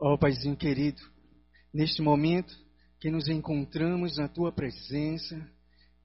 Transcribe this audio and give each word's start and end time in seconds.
Ó 0.00 0.12
oh, 0.12 0.18
Paizinho 0.18 0.56
querido, 0.56 1.02
neste 1.74 2.00
momento 2.00 2.54
que 3.00 3.10
nos 3.10 3.26
encontramos 3.26 4.16
na 4.16 4.28
Tua 4.28 4.52
presença, 4.52 5.36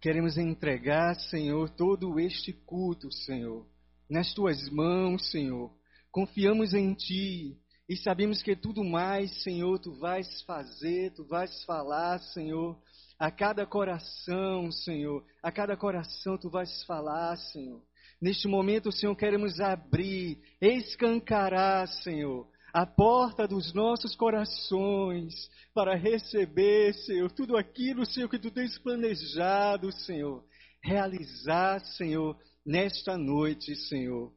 queremos 0.02 0.36
entregar, 0.36 1.14
Senhor, 1.30 1.70
todo 1.70 2.20
este 2.20 2.52
culto, 2.52 3.12
Senhor, 3.12 3.68
nas 4.10 4.34
Tuas 4.34 4.68
mãos, 4.70 5.30
Senhor. 5.30 5.72
Confiamos 6.12 6.74
em 6.74 6.96
Ti 6.96 7.56
e 7.88 7.96
sabemos 7.96 8.42
que 8.42 8.56
tudo 8.56 8.84
mais, 8.84 9.44
Senhor, 9.44 9.78
Tu 9.78 9.94
vais 10.00 10.42
fazer, 10.42 11.14
Tu 11.14 11.24
vais 11.26 11.64
falar, 11.64 12.18
Senhor, 12.18 12.76
a 13.20 13.30
cada 13.30 13.64
coração, 13.64 14.72
Senhor, 14.72 15.24
a 15.44 15.52
cada 15.52 15.78
coração 15.78 16.36
Tu 16.36 16.50
vais 16.50 16.84
falar, 16.86 17.38
Senhor. 17.38 17.80
Neste 18.20 18.48
momento, 18.48 18.92
Senhor, 18.92 19.16
queremos 19.16 19.60
abrir, 19.60 20.40
escancarar, 20.60 21.88
Senhor, 21.88 22.48
a 22.74 22.88
porta 22.88 23.48
dos 23.48 23.72
nossos 23.72 24.16
corações 24.16 25.32
para 25.76 25.96
receber, 25.96 26.94
Senhor, 26.96 27.32
tudo 27.32 27.56
aquilo, 27.56 28.04
Senhor, 28.04 28.28
que 28.28 28.40
tu 28.40 28.50
tens 28.50 28.80
planejado, 28.80 29.92
Senhor, 29.92 30.44
realizar, 30.84 31.80
Senhor, 31.86 32.36
nesta 32.66 33.16
noite, 33.16 33.76
Senhor, 33.76 34.34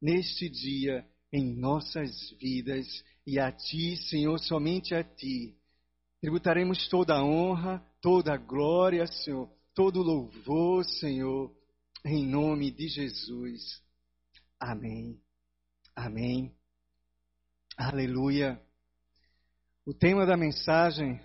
neste 0.00 0.48
dia, 0.48 1.04
em 1.32 1.56
nossas 1.56 2.12
vidas, 2.40 2.86
e 3.26 3.40
a 3.40 3.50
Ti, 3.50 3.96
Senhor, 3.96 4.38
somente 4.38 4.94
a 4.94 5.02
Ti. 5.02 5.56
Tributaremos 6.20 6.88
toda 6.88 7.16
a 7.16 7.24
honra, 7.24 7.84
toda 8.00 8.34
a 8.34 8.36
glória, 8.36 9.08
Senhor, 9.08 9.50
todo 9.74 10.00
o 10.00 10.04
louvor, 10.04 10.84
Senhor, 10.84 11.52
em 12.04 12.24
nome 12.24 12.70
de 12.70 12.86
Jesus. 12.86 13.82
Amém. 14.60 15.20
Amém. 15.96 16.54
Aleluia. 17.76 18.60
O 19.86 19.94
tema 19.94 20.26
da 20.26 20.36
mensagem 20.36 21.18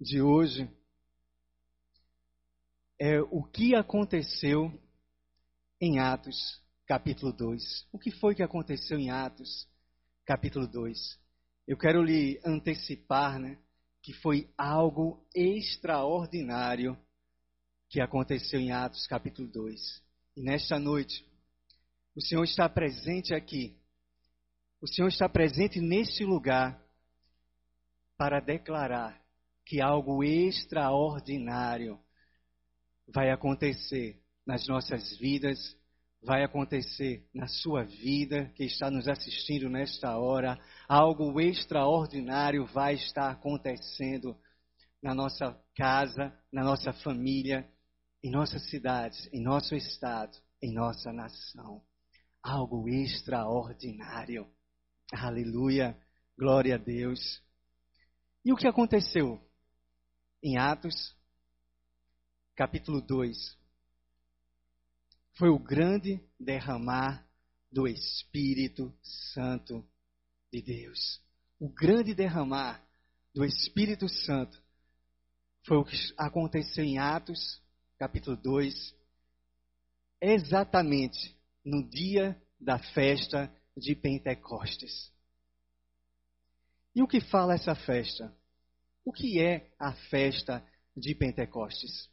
de 0.00 0.22
hoje 0.22 0.70
é 2.96 3.20
o 3.20 3.42
que 3.42 3.74
aconteceu 3.74 4.72
em 5.80 5.98
Atos, 5.98 6.62
capítulo 6.86 7.32
2. 7.32 7.88
O 7.92 7.98
que 7.98 8.12
foi 8.12 8.36
que 8.36 8.42
aconteceu 8.42 9.00
em 9.00 9.10
Atos, 9.10 9.68
capítulo 10.24 10.68
2? 10.68 11.18
Eu 11.66 11.76
quero 11.76 12.04
lhe 12.04 12.40
antecipar, 12.46 13.40
né, 13.40 13.58
que 14.00 14.12
foi 14.12 14.48
algo 14.56 15.26
extraordinário 15.34 16.96
que 17.88 18.00
aconteceu 18.00 18.60
em 18.60 18.70
Atos, 18.70 19.08
capítulo 19.08 19.48
2. 19.48 19.80
E 20.36 20.42
nesta 20.42 20.78
noite, 20.78 21.26
o 22.14 22.20
Senhor 22.20 22.44
está 22.44 22.68
presente 22.68 23.34
aqui 23.34 23.79
o 24.80 24.86
Senhor 24.86 25.08
está 25.08 25.28
presente 25.28 25.80
neste 25.80 26.24
lugar 26.24 26.80
para 28.16 28.40
declarar 28.40 29.20
que 29.66 29.80
algo 29.80 30.24
extraordinário 30.24 31.98
vai 33.12 33.30
acontecer 33.30 34.20
nas 34.46 34.66
nossas 34.66 35.16
vidas, 35.18 35.58
vai 36.22 36.42
acontecer 36.42 37.26
na 37.34 37.46
sua 37.46 37.84
vida 37.84 38.52
que 38.56 38.64
está 38.64 38.90
nos 38.90 39.06
assistindo 39.06 39.68
nesta 39.68 40.18
hora. 40.18 40.58
Algo 40.88 41.40
extraordinário 41.40 42.66
vai 42.66 42.94
estar 42.94 43.30
acontecendo 43.30 44.36
na 45.02 45.14
nossa 45.14 45.58
casa, 45.76 46.32
na 46.52 46.62
nossa 46.62 46.92
família, 46.92 47.68
em 48.22 48.30
nossas 48.30 48.68
cidades, 48.68 49.28
em 49.32 49.42
nosso 49.42 49.74
estado, 49.74 50.36
em 50.62 50.72
nossa 50.72 51.12
nação. 51.12 51.82
Algo 52.42 52.88
extraordinário. 52.88 54.46
Aleluia, 55.12 55.98
glória 56.38 56.76
a 56.76 56.78
Deus. 56.78 57.42
E 58.44 58.52
o 58.52 58.56
que 58.56 58.68
aconteceu? 58.68 59.44
Em 60.40 60.56
Atos, 60.56 61.16
capítulo 62.54 63.00
2, 63.00 63.58
foi 65.36 65.48
o 65.48 65.58
grande 65.58 66.24
derramar 66.38 67.26
do 67.72 67.88
Espírito 67.88 68.94
Santo 69.34 69.84
de 70.52 70.62
Deus. 70.62 71.20
O 71.58 71.68
grande 71.68 72.14
derramar 72.14 72.80
do 73.34 73.44
Espírito 73.44 74.08
Santo 74.08 74.62
foi 75.66 75.76
o 75.76 75.84
que 75.84 75.96
aconteceu 76.16 76.84
em 76.84 76.98
Atos, 76.98 77.60
capítulo 77.98 78.36
2, 78.36 78.94
exatamente 80.20 81.36
no 81.64 81.82
dia 81.82 82.40
da 82.60 82.78
festa 82.78 83.52
de 83.76 83.94
Pentecostes. 83.94 85.12
E 86.94 87.02
o 87.02 87.06
que 87.06 87.20
fala 87.20 87.54
essa 87.54 87.74
festa? 87.74 88.34
O 89.04 89.12
que 89.12 89.40
é 89.40 89.72
a 89.78 89.92
festa 89.92 90.64
de 90.96 91.14
Pentecostes? 91.14 92.10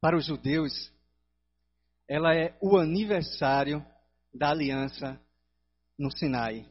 Para 0.00 0.16
os 0.16 0.26
judeus, 0.26 0.92
ela 2.06 2.34
é 2.34 2.56
o 2.60 2.76
aniversário 2.76 3.84
da 4.32 4.50
aliança 4.50 5.20
no 5.98 6.10
Sinai. 6.10 6.66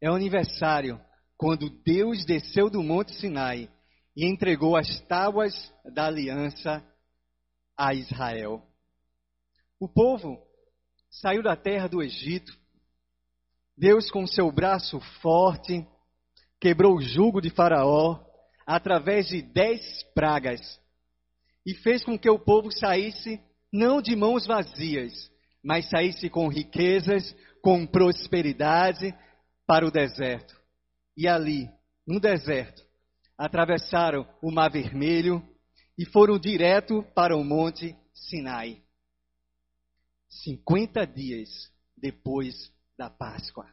É 0.00 0.10
o 0.10 0.14
aniversário 0.14 0.98
quando 1.36 1.68
Deus 1.68 2.24
desceu 2.24 2.70
do 2.70 2.82
Monte 2.82 3.14
Sinai 3.14 3.68
e 4.16 4.26
entregou 4.26 4.76
as 4.76 5.00
tábuas 5.02 5.52
da 5.92 6.06
aliança 6.06 6.82
a 7.82 7.92
Israel. 7.94 8.62
O 9.80 9.88
povo 9.88 10.40
saiu 11.10 11.42
da 11.42 11.56
terra 11.56 11.88
do 11.88 12.00
Egito. 12.00 12.56
Deus, 13.76 14.08
com 14.08 14.24
seu 14.24 14.52
braço 14.52 15.00
forte, 15.20 15.84
quebrou 16.60 16.96
o 16.96 17.02
jugo 17.02 17.40
de 17.40 17.50
Faraó 17.50 18.24
através 18.64 19.26
de 19.26 19.42
dez 19.42 20.04
pragas 20.14 20.60
e 21.66 21.74
fez 21.74 22.04
com 22.04 22.16
que 22.16 22.30
o 22.30 22.38
povo 22.38 22.70
saísse 22.70 23.40
não 23.72 24.00
de 24.00 24.14
mãos 24.14 24.46
vazias, 24.46 25.12
mas 25.60 25.90
saísse 25.90 26.30
com 26.30 26.46
riquezas, 26.46 27.34
com 27.60 27.84
prosperidade 27.84 29.12
para 29.66 29.84
o 29.84 29.90
deserto. 29.90 30.54
E 31.16 31.26
ali, 31.26 31.68
no 32.06 32.20
deserto, 32.20 32.80
atravessaram 33.36 34.24
o 34.40 34.52
Mar 34.52 34.70
Vermelho 34.70 35.42
e 35.98 36.04
foram 36.06 36.38
direto 36.38 37.02
para 37.14 37.36
o 37.36 37.44
Monte 37.44 37.96
Sinai. 38.14 38.82
50 40.28 41.06
dias 41.06 41.70
depois 41.96 42.72
da 42.96 43.10
Páscoa. 43.10 43.66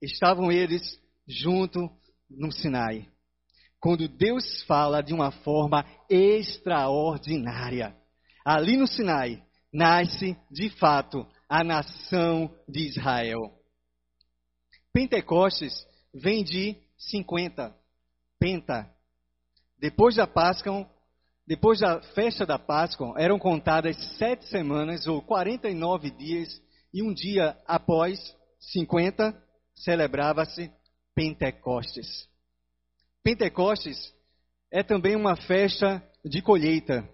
Estavam 0.00 0.50
eles 0.50 1.00
junto 1.26 1.90
no 2.28 2.52
Sinai. 2.52 3.08
Quando 3.78 4.08
Deus 4.08 4.62
fala 4.64 5.02
de 5.02 5.12
uma 5.12 5.30
forma 5.30 5.84
extraordinária. 6.08 7.96
Ali 8.44 8.76
no 8.76 8.86
Sinai 8.86 9.42
nasce, 9.72 10.36
de 10.50 10.70
fato, 10.70 11.26
a 11.48 11.64
nação 11.64 12.54
de 12.68 12.88
Israel. 12.88 13.52
Pentecostes 14.92 15.86
vem 16.12 16.44
de 16.44 16.76
50. 16.96 17.74
Penta, 18.38 18.90
depois 19.80 20.14
da 20.14 20.26
Páscoa, 20.26 20.86
depois 21.46 21.80
da 21.80 22.02
festa 22.14 22.44
da 22.44 22.58
Páscoa, 22.58 23.14
eram 23.16 23.38
contadas 23.38 23.96
sete 24.18 24.46
semanas 24.46 25.06
ou 25.06 25.22
49 25.22 26.10
dias, 26.10 26.48
e 26.92 27.02
um 27.02 27.14
dia 27.14 27.56
após 27.66 28.18
50, 28.72 29.34
celebrava-se 29.74 30.70
Pentecostes. 31.14 32.28
Pentecostes 33.24 34.14
é 34.70 34.82
também 34.82 35.16
uma 35.16 35.34
festa 35.34 36.02
de 36.24 36.42
colheita. 36.42 37.08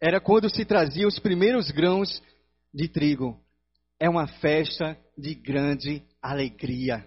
Era 0.00 0.20
quando 0.20 0.48
se 0.48 0.64
traziam 0.64 1.08
os 1.08 1.18
primeiros 1.18 1.70
grãos 1.70 2.22
de 2.72 2.88
trigo. 2.88 3.38
É 4.00 4.08
uma 4.08 4.26
festa 4.26 4.96
de 5.16 5.34
grande 5.34 6.02
alegria. 6.22 7.04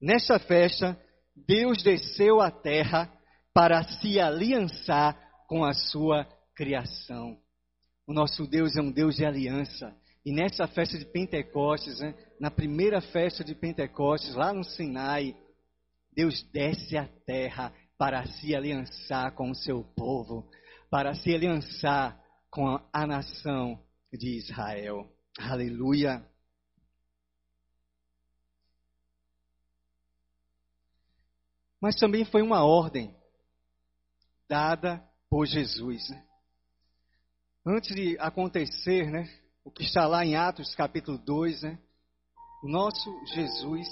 Nesta 0.00 0.38
festa, 0.38 1.00
Deus 1.34 1.82
desceu 1.82 2.40
à 2.40 2.50
terra 2.50 3.10
para 3.54 3.84
se 3.84 4.18
aliançar 4.18 5.16
com 5.46 5.64
a 5.64 5.72
sua 5.72 6.26
criação. 6.56 7.38
O 8.04 8.12
nosso 8.12 8.46
Deus 8.48 8.76
é 8.76 8.82
um 8.82 8.90
Deus 8.90 9.14
de 9.14 9.24
aliança. 9.24 9.96
E 10.26 10.32
nessa 10.32 10.66
festa 10.66 10.98
de 10.98 11.04
Pentecostes, 11.04 12.00
né, 12.00 12.14
na 12.40 12.50
primeira 12.50 13.00
festa 13.00 13.44
de 13.44 13.54
Pentecostes, 13.54 14.34
lá 14.34 14.52
no 14.52 14.64
Sinai, 14.64 15.36
Deus 16.12 16.42
desce 16.52 16.96
à 16.96 17.06
terra 17.24 17.72
para 17.96 18.26
se 18.26 18.56
aliançar 18.56 19.32
com 19.34 19.50
o 19.50 19.54
seu 19.54 19.84
povo, 19.96 20.50
para 20.90 21.14
se 21.14 21.32
aliançar 21.32 22.20
com 22.50 22.68
a, 22.68 22.84
a 22.92 23.06
nação 23.06 23.78
de 24.12 24.36
Israel. 24.36 25.08
Aleluia. 25.38 26.26
Mas 31.80 31.94
também 31.96 32.24
foi 32.24 32.42
uma 32.42 32.64
ordem 32.64 33.14
dada 34.48 35.02
por 35.30 35.46
Jesus. 35.46 36.08
Né? 36.10 36.24
Antes 37.66 37.94
de 37.94 38.18
acontecer, 38.18 39.10
né, 39.10 39.28
o 39.64 39.70
que 39.70 39.82
está 39.82 40.06
lá 40.06 40.24
em 40.24 40.36
Atos 40.36 40.74
capítulo 40.74 41.18
2, 41.18 41.62
né? 41.62 41.78
O 42.62 42.68
nosso 42.68 43.10
Jesus, 43.26 43.86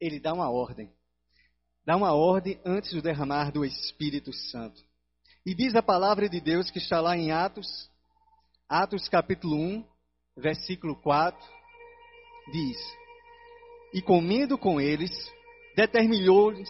ele 0.00 0.20
dá 0.20 0.32
uma 0.32 0.50
ordem. 0.50 0.92
Dá 1.84 1.96
uma 1.96 2.12
ordem 2.12 2.60
antes 2.64 2.92
do 2.92 3.00
derramar 3.00 3.50
do 3.50 3.64
Espírito 3.64 4.32
Santo. 4.32 4.82
E 5.44 5.54
diz 5.54 5.74
a 5.74 5.82
palavra 5.82 6.28
de 6.28 6.40
Deus 6.40 6.70
que 6.70 6.78
está 6.78 7.00
lá 7.00 7.16
em 7.16 7.30
Atos, 7.30 7.90
Atos 8.68 9.08
capítulo 9.08 9.56
1, 9.56 9.84
versículo 10.36 10.96
4, 10.96 11.38
diz: 12.52 12.76
E 13.94 14.02
comendo 14.02 14.58
com 14.58 14.80
eles, 14.80 15.10
determinou-lhes 15.76 16.68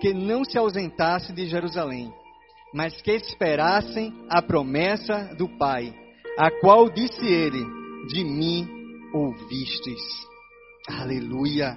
que 0.00 0.14
não 0.14 0.44
se 0.44 0.56
ausentassem 0.56 1.34
de 1.34 1.46
Jerusalém, 1.46 2.12
mas 2.72 3.00
que 3.02 3.12
esperassem 3.12 4.12
a 4.28 4.40
promessa 4.40 5.34
do 5.36 5.48
Pai, 5.58 5.94
a 6.38 6.50
qual 6.60 6.88
disse 6.88 7.26
ele: 7.26 7.64
De 8.08 8.24
mim 8.24 8.66
ouvistes. 9.12 10.00
Aleluia. 10.88 11.76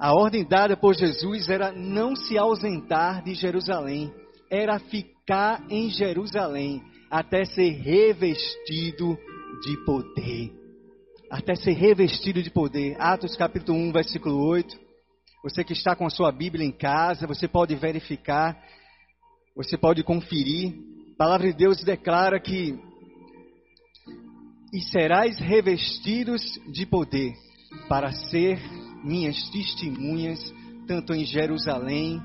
A 0.00 0.14
ordem 0.14 0.44
dada 0.44 0.76
por 0.76 0.94
Jesus 0.94 1.48
era 1.48 1.72
não 1.72 2.16
se 2.16 2.38
ausentar 2.38 3.22
de 3.22 3.34
Jerusalém, 3.34 4.10
era 4.50 4.78
ficar 4.78 5.62
em 5.68 5.90
Jerusalém 5.90 6.82
até 7.10 7.44
ser 7.44 7.70
revestido 7.70 9.18
de 9.62 9.84
poder. 9.84 10.52
Até 11.30 11.54
ser 11.54 11.72
revestido 11.72 12.42
de 12.42 12.50
poder. 12.50 12.96
Atos 12.98 13.36
capítulo 13.36 13.78
1, 13.78 13.92
versículo 13.92 14.42
8. 14.48 14.74
Você 15.42 15.64
que 15.64 15.72
está 15.72 15.94
com 15.94 16.06
a 16.06 16.10
sua 16.10 16.32
Bíblia 16.32 16.66
em 16.66 16.72
casa, 16.72 17.26
você 17.26 17.46
pode 17.46 17.74
verificar, 17.76 18.60
você 19.54 19.76
pode 19.76 20.02
conferir. 20.02 20.74
A 21.14 21.16
palavra 21.16 21.50
de 21.50 21.56
Deus 21.56 21.82
declara 21.82 22.40
que 22.40 22.78
e 24.72 24.80
serás 24.82 25.38
revestidos 25.38 26.42
de 26.72 26.86
poder 26.86 27.34
para 27.88 28.12
ser 28.12 28.58
minhas 29.02 29.36
testemunhas, 29.50 30.38
tanto 30.86 31.12
em 31.12 31.24
Jerusalém, 31.24 32.20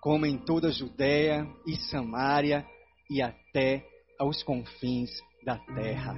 como 0.00 0.26
em 0.26 0.36
toda 0.36 0.68
a 0.68 0.72
Judéia 0.72 1.46
e 1.66 1.76
Samaria 1.76 2.66
e 3.10 3.22
até 3.22 3.84
aos 4.18 4.42
confins 4.42 5.10
da 5.44 5.58
terra. 5.58 6.14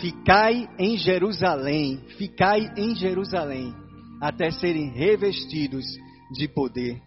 Ficai 0.00 0.68
em 0.78 0.96
Jerusalém, 0.96 1.98
ficai 2.16 2.72
em 2.76 2.94
Jerusalém, 2.94 3.74
até 4.20 4.50
serem 4.50 4.90
revestidos 4.90 5.86
de 6.32 6.48
poder. 6.48 7.00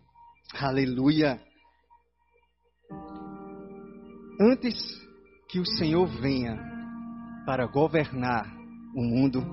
Aleluia. 0.54 1.42
Antes 4.40 4.76
que 5.48 5.60
o 5.60 5.66
Senhor 5.66 6.08
venha 6.08 6.58
para 7.46 7.68
governar 7.68 8.52
o 8.96 9.02
mundo, 9.04 9.44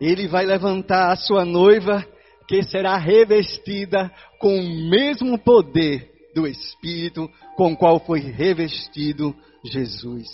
ele 0.00 0.26
vai 0.26 0.44
levantar 0.44 1.12
a 1.12 1.16
sua 1.16 1.44
noiva, 1.44 2.04
que 2.48 2.62
será 2.64 2.96
revestida 2.96 4.12
com 4.40 4.58
o 4.58 4.90
mesmo 4.90 5.38
poder 5.38 6.10
do 6.34 6.46
Espírito 6.46 7.30
com 7.56 7.72
o 7.72 7.76
qual 7.76 8.00
foi 8.00 8.18
revestido 8.20 9.34
Jesus. 9.64 10.26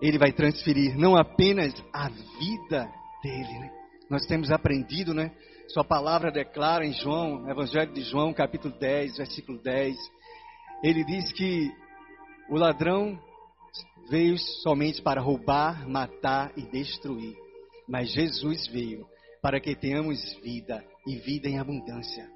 Ele 0.00 0.18
vai 0.18 0.32
transferir 0.32 0.96
não 0.96 1.16
apenas 1.16 1.74
a 1.92 2.08
vida 2.08 2.88
dele, 3.22 3.58
né? 3.58 3.70
Nós 4.08 4.26
temos 4.26 4.52
aprendido, 4.52 5.12
né? 5.12 5.32
Sua 5.68 5.82
palavra 5.82 6.30
declara 6.30 6.86
em 6.86 6.92
João, 6.92 7.50
Evangelho 7.50 7.92
de 7.92 8.02
João, 8.02 8.32
capítulo 8.32 8.74
10, 8.78 9.16
versículo 9.16 9.58
10. 9.62 9.96
Ele 10.84 11.02
diz 11.04 11.32
que 11.32 11.72
o 12.48 12.56
ladrão 12.56 13.18
veio 14.08 14.38
somente 14.62 15.02
para 15.02 15.20
roubar, 15.20 15.88
matar 15.88 16.52
e 16.56 16.62
destruir. 16.62 17.34
Mas 17.88 18.12
Jesus 18.12 18.66
veio 18.68 19.06
para 19.42 19.60
que 19.60 19.74
tenhamos 19.74 20.20
vida 20.42 20.84
e 21.06 21.16
vida 21.16 21.48
em 21.48 21.58
abundância. 21.58 22.28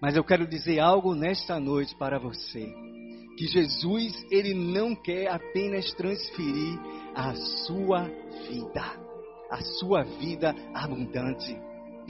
Mas 0.00 0.16
eu 0.16 0.24
quero 0.24 0.46
dizer 0.46 0.80
algo 0.80 1.14
nesta 1.14 1.60
noite 1.60 1.94
para 1.96 2.18
você. 2.18 2.66
Que 3.36 3.46
Jesus, 3.46 4.14
ele 4.30 4.54
não 4.54 4.94
quer 4.94 5.28
apenas 5.28 5.92
transferir 5.92 6.78
a 7.14 7.34
sua 7.66 8.04
vida 8.48 9.06
a 9.50 9.60
sua 9.60 10.02
vida 10.02 10.54
abundante. 10.74 11.56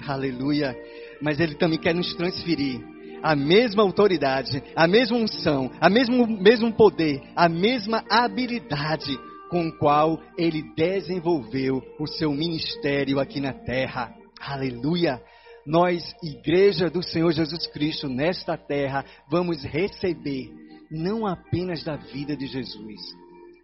Aleluia. 0.06 0.76
Mas 1.20 1.40
Ele 1.40 1.54
também 1.54 1.78
quer 1.78 1.94
nos 1.94 2.14
transferir 2.14 2.80
a 3.22 3.34
mesma 3.34 3.82
autoridade, 3.82 4.62
a 4.74 4.86
mesma 4.86 5.16
unção, 5.16 5.70
a 5.80 5.88
mesmo, 5.88 6.26
mesmo 6.26 6.72
poder, 6.72 7.22
a 7.34 7.48
mesma 7.48 8.04
habilidade 8.10 9.18
com 9.50 9.70
qual 9.72 10.20
Ele 10.36 10.62
desenvolveu 10.74 11.82
o 11.98 12.06
seu 12.06 12.32
ministério 12.32 13.20
aqui 13.20 13.40
na 13.40 13.52
terra. 13.52 14.14
Aleluia. 14.40 15.20
Nós, 15.66 16.14
Igreja 16.22 16.88
do 16.88 17.02
Senhor 17.02 17.32
Jesus 17.32 17.66
Cristo, 17.66 18.08
nesta 18.08 18.56
terra, 18.56 19.04
vamos 19.28 19.64
receber 19.64 20.50
não 20.90 21.26
apenas 21.26 21.82
da 21.82 21.96
vida 21.96 22.36
de 22.36 22.46
Jesus, 22.46 23.00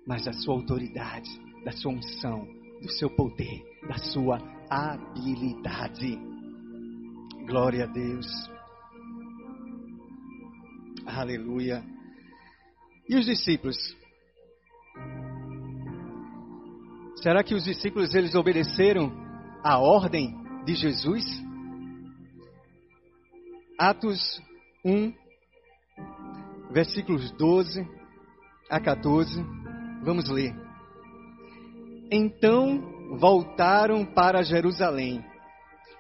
mas 0.07 0.25
da 0.25 0.33
sua 0.33 0.55
autoridade, 0.55 1.31
da 1.65 1.71
sua 1.71 1.93
unção, 1.93 2.45
do 2.81 2.91
seu 2.91 3.09
poder, 3.11 3.63
da 3.89 3.99
sua 3.99 4.39
habilidade. 4.69 6.19
Glória 7.47 7.85
a 7.85 7.87
Deus. 7.87 8.27
Aleluia. 11.07 11.85
E 13.09 13.17
os 13.17 13.27
discípulos? 13.27 13.77
Será 17.17 17.43
que 17.43 17.55
os 17.55 17.65
discípulos 17.65 18.15
eles 18.15 18.35
obedeceram 18.35 19.13
a 19.65 19.79
ordem 19.79 20.35
de 20.65 20.75
Jesus? 20.75 21.25
Atos 23.79 24.41
1, 24.85 25.13
versículos 26.71 27.31
12 27.33 27.87
a 28.71 28.81
14. 28.81 29.45
Vamos 30.03 30.29
ler. 30.29 30.55
Então 32.11 33.17
voltaram 33.19 34.05
para 34.05 34.43
Jerusalém. 34.43 35.25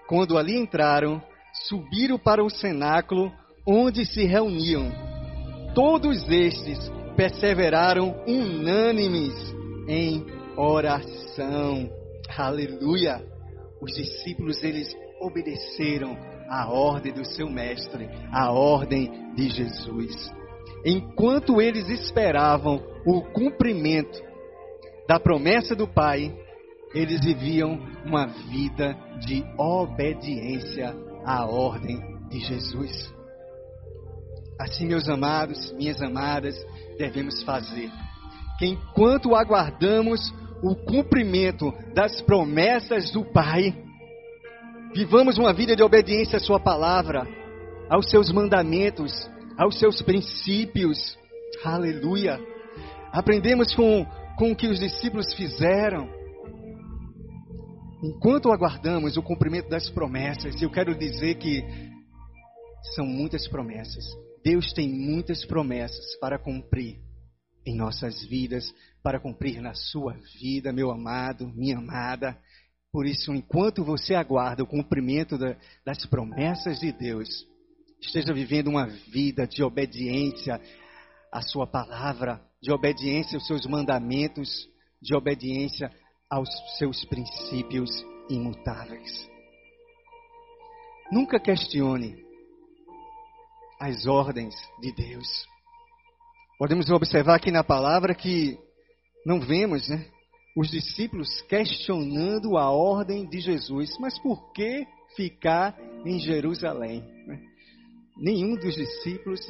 Quando 0.07 0.39
ali 0.39 0.57
entraram, 0.57 1.23
subiram 1.69 2.19
para 2.19 2.43
o 2.43 2.51
cenáculo 2.51 3.33
onde 3.67 4.05
se 4.05 4.25
reuniam. 4.25 4.91
Todos 5.75 6.29
estes 6.29 6.91
perseveraram 7.17 8.14
unânimes 8.26 9.35
em 9.88 10.25
oração. 10.56 11.91
Aleluia! 12.37 13.22
Os 13.81 13.93
discípulos 13.94 14.63
eles 14.63 14.94
obedeceram 15.20 16.17
à 16.48 16.69
ordem 16.69 17.13
do 17.13 17.25
seu 17.25 17.48
mestre, 17.48 18.08
à 18.32 18.53
ordem 18.53 19.10
de 19.34 19.48
Jesus. 19.48 20.32
Enquanto 20.84 21.60
eles 21.60 21.89
esperavam 21.89 22.82
o 23.06 23.22
cumprimento 23.22 24.20
da 25.08 25.19
promessa 25.19 25.75
do 25.75 25.87
Pai, 25.87 26.34
eles 26.94 27.25
viviam 27.25 27.79
uma 28.05 28.27
vida 28.27 28.96
de 29.20 29.44
obediência 29.58 30.94
à 31.25 31.46
ordem 31.46 31.98
de 32.29 32.41
Jesus. 32.41 33.21
Assim, 34.59 34.87
meus 34.87 35.09
amados, 35.09 35.73
minhas 35.73 36.01
amadas, 36.01 36.55
devemos 36.99 37.43
fazer. 37.43 37.91
Que 38.59 38.67
enquanto 38.67 39.35
aguardamos 39.35 40.32
o 40.63 40.75
cumprimento 40.77 41.73
das 41.94 42.21
promessas 42.23 43.11
do 43.11 43.25
Pai, 43.25 43.75
vivamos 44.94 45.39
uma 45.39 45.53
vida 45.53 45.75
de 45.75 45.82
obediência 45.82 46.37
à 46.37 46.41
Sua 46.41 46.61
palavra, 46.61 47.27
aos 47.89 48.09
seus 48.11 48.31
mandamentos, 48.31 49.13
aos 49.59 49.79
seus 49.79 50.01
princípios. 50.03 51.19
Aleluia. 51.65 52.41
Aprendemos 53.13 53.75
com 53.75 54.06
com 54.37 54.53
o 54.53 54.56
que 54.56 54.67
os 54.67 54.81
discípulos 54.81 55.32
fizeram. 55.35 56.09
Enquanto 58.03 58.51
aguardamos 58.51 59.17
o 59.17 59.23
cumprimento 59.23 59.69
das 59.69 59.89
promessas, 59.89 60.61
eu 60.61 60.71
quero 60.71 60.97
dizer 60.97 61.37
que 61.37 61.63
são 62.94 63.06
muitas 63.06 63.47
promessas. 63.47 64.05
Deus 64.44 64.72
tem 64.72 64.89
muitas 64.89 65.44
promessas 65.44 66.17
para 66.20 66.39
cumprir 66.39 66.99
em 67.65 67.77
nossas 67.77 68.22
vidas, 68.25 68.75
para 69.03 69.20
cumprir 69.20 69.61
na 69.61 69.75
sua 69.75 70.15
vida, 70.41 70.72
meu 70.72 70.91
amado, 70.91 71.46
minha 71.55 71.79
amada. 71.79 72.37
Por 72.91 73.06
isso, 73.06 73.32
enquanto 73.32 73.84
você 73.84 74.15
aguarda 74.15 74.63
o 74.63 74.67
cumprimento 74.67 75.39
da, 75.39 75.56
das 75.84 76.05
promessas 76.06 76.81
de 76.81 76.93
Deus, 76.93 77.29
esteja 78.01 78.34
vivendo 78.34 78.69
uma 78.69 78.87
vida 78.87 79.46
de 79.46 79.63
obediência 79.63 80.61
à 81.31 81.41
sua 81.41 81.67
palavra, 81.67 82.41
de 82.61 82.72
obediência 82.72 83.37
aos 83.37 83.46
seus 83.46 83.65
mandamentos, 83.65 84.69
de 85.01 85.15
obediência 85.15 85.91
aos 86.29 86.49
seus 86.79 87.05
princípios 87.05 87.91
imutáveis. 88.29 89.31
Nunca 91.13 91.39
questione 91.39 92.31
as 93.82 94.06
ordens 94.06 94.55
de 94.81 94.93
Deus. 94.93 95.27
Podemos 96.56 96.89
observar 96.89 97.34
aqui 97.34 97.51
na 97.51 97.65
palavra 97.65 98.15
que 98.15 98.56
não 99.27 99.41
vemos, 99.41 99.89
né? 99.89 100.06
os 100.56 100.70
discípulos 100.70 101.43
questionando 101.48 102.56
a 102.56 102.70
ordem 102.70 103.29
de 103.29 103.41
Jesus. 103.41 103.98
Mas 103.98 104.17
por 104.20 104.53
que 104.53 104.86
ficar 105.17 105.77
em 106.06 106.20
Jerusalém? 106.20 107.03
Nenhum 108.17 108.55
dos 108.55 108.77
discípulos 108.77 109.41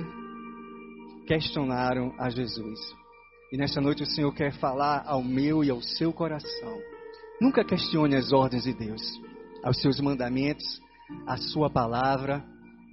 questionaram 1.26 2.14
a 2.18 2.30
Jesus. 2.30 2.80
E 3.52 3.58
nesta 3.58 3.82
noite 3.82 4.02
o 4.02 4.06
Senhor 4.06 4.32
quer 4.34 4.54
falar 4.54 5.02
ao 5.06 5.22
meu 5.22 5.62
e 5.62 5.68
ao 5.68 5.82
seu 5.82 6.10
coração. 6.10 6.78
Nunca 7.38 7.64
questione 7.64 8.16
as 8.16 8.32
ordens 8.32 8.62
de 8.62 8.72
Deus, 8.72 9.02
aos 9.62 9.78
seus 9.82 10.00
mandamentos, 10.00 10.80
a 11.26 11.36
sua 11.36 11.68
palavra. 11.68 12.42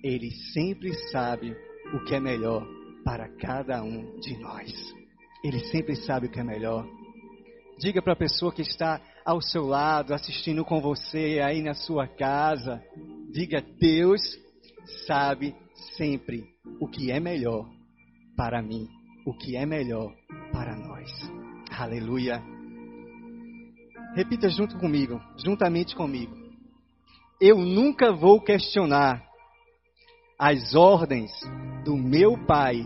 Ele 0.03 0.31
sempre 0.53 0.93
sabe 1.11 1.55
o 1.93 2.03
que 2.05 2.15
é 2.15 2.19
melhor 2.19 2.65
para 3.03 3.27
cada 3.37 3.83
um 3.83 4.19
de 4.19 4.37
nós. 4.37 4.71
Ele 5.43 5.59
sempre 5.71 5.95
sabe 5.95 6.27
o 6.27 6.31
que 6.31 6.39
é 6.39 6.43
melhor. 6.43 6.85
Diga 7.77 8.01
para 8.01 8.13
a 8.13 8.17
pessoa 8.17 8.51
que 8.53 8.61
está 8.61 9.01
ao 9.25 9.41
seu 9.41 9.65
lado, 9.65 10.13
assistindo 10.13 10.65
com 10.65 10.81
você 10.81 11.39
aí 11.43 11.61
na 11.61 11.73
sua 11.73 12.07
casa. 12.07 12.81
Diga: 13.31 13.63
Deus 13.79 14.21
sabe 15.07 15.55
sempre 15.97 16.43
o 16.79 16.87
que 16.87 17.11
é 17.11 17.19
melhor 17.19 17.69
para 18.35 18.61
mim, 18.61 18.87
o 19.25 19.33
que 19.33 19.55
é 19.55 19.65
melhor 19.65 20.13
para 20.51 20.75
nós. 20.75 21.09
Aleluia. 21.71 22.41
Repita 24.15 24.49
junto 24.49 24.77
comigo, 24.77 25.21
juntamente 25.37 25.95
comigo. 25.95 26.35
Eu 27.39 27.59
nunca 27.59 28.11
vou 28.11 28.41
questionar 28.41 29.28
as 30.39 30.73
ordens 30.73 31.29
do 31.83 31.97
meu 31.97 32.37
Pai 32.45 32.77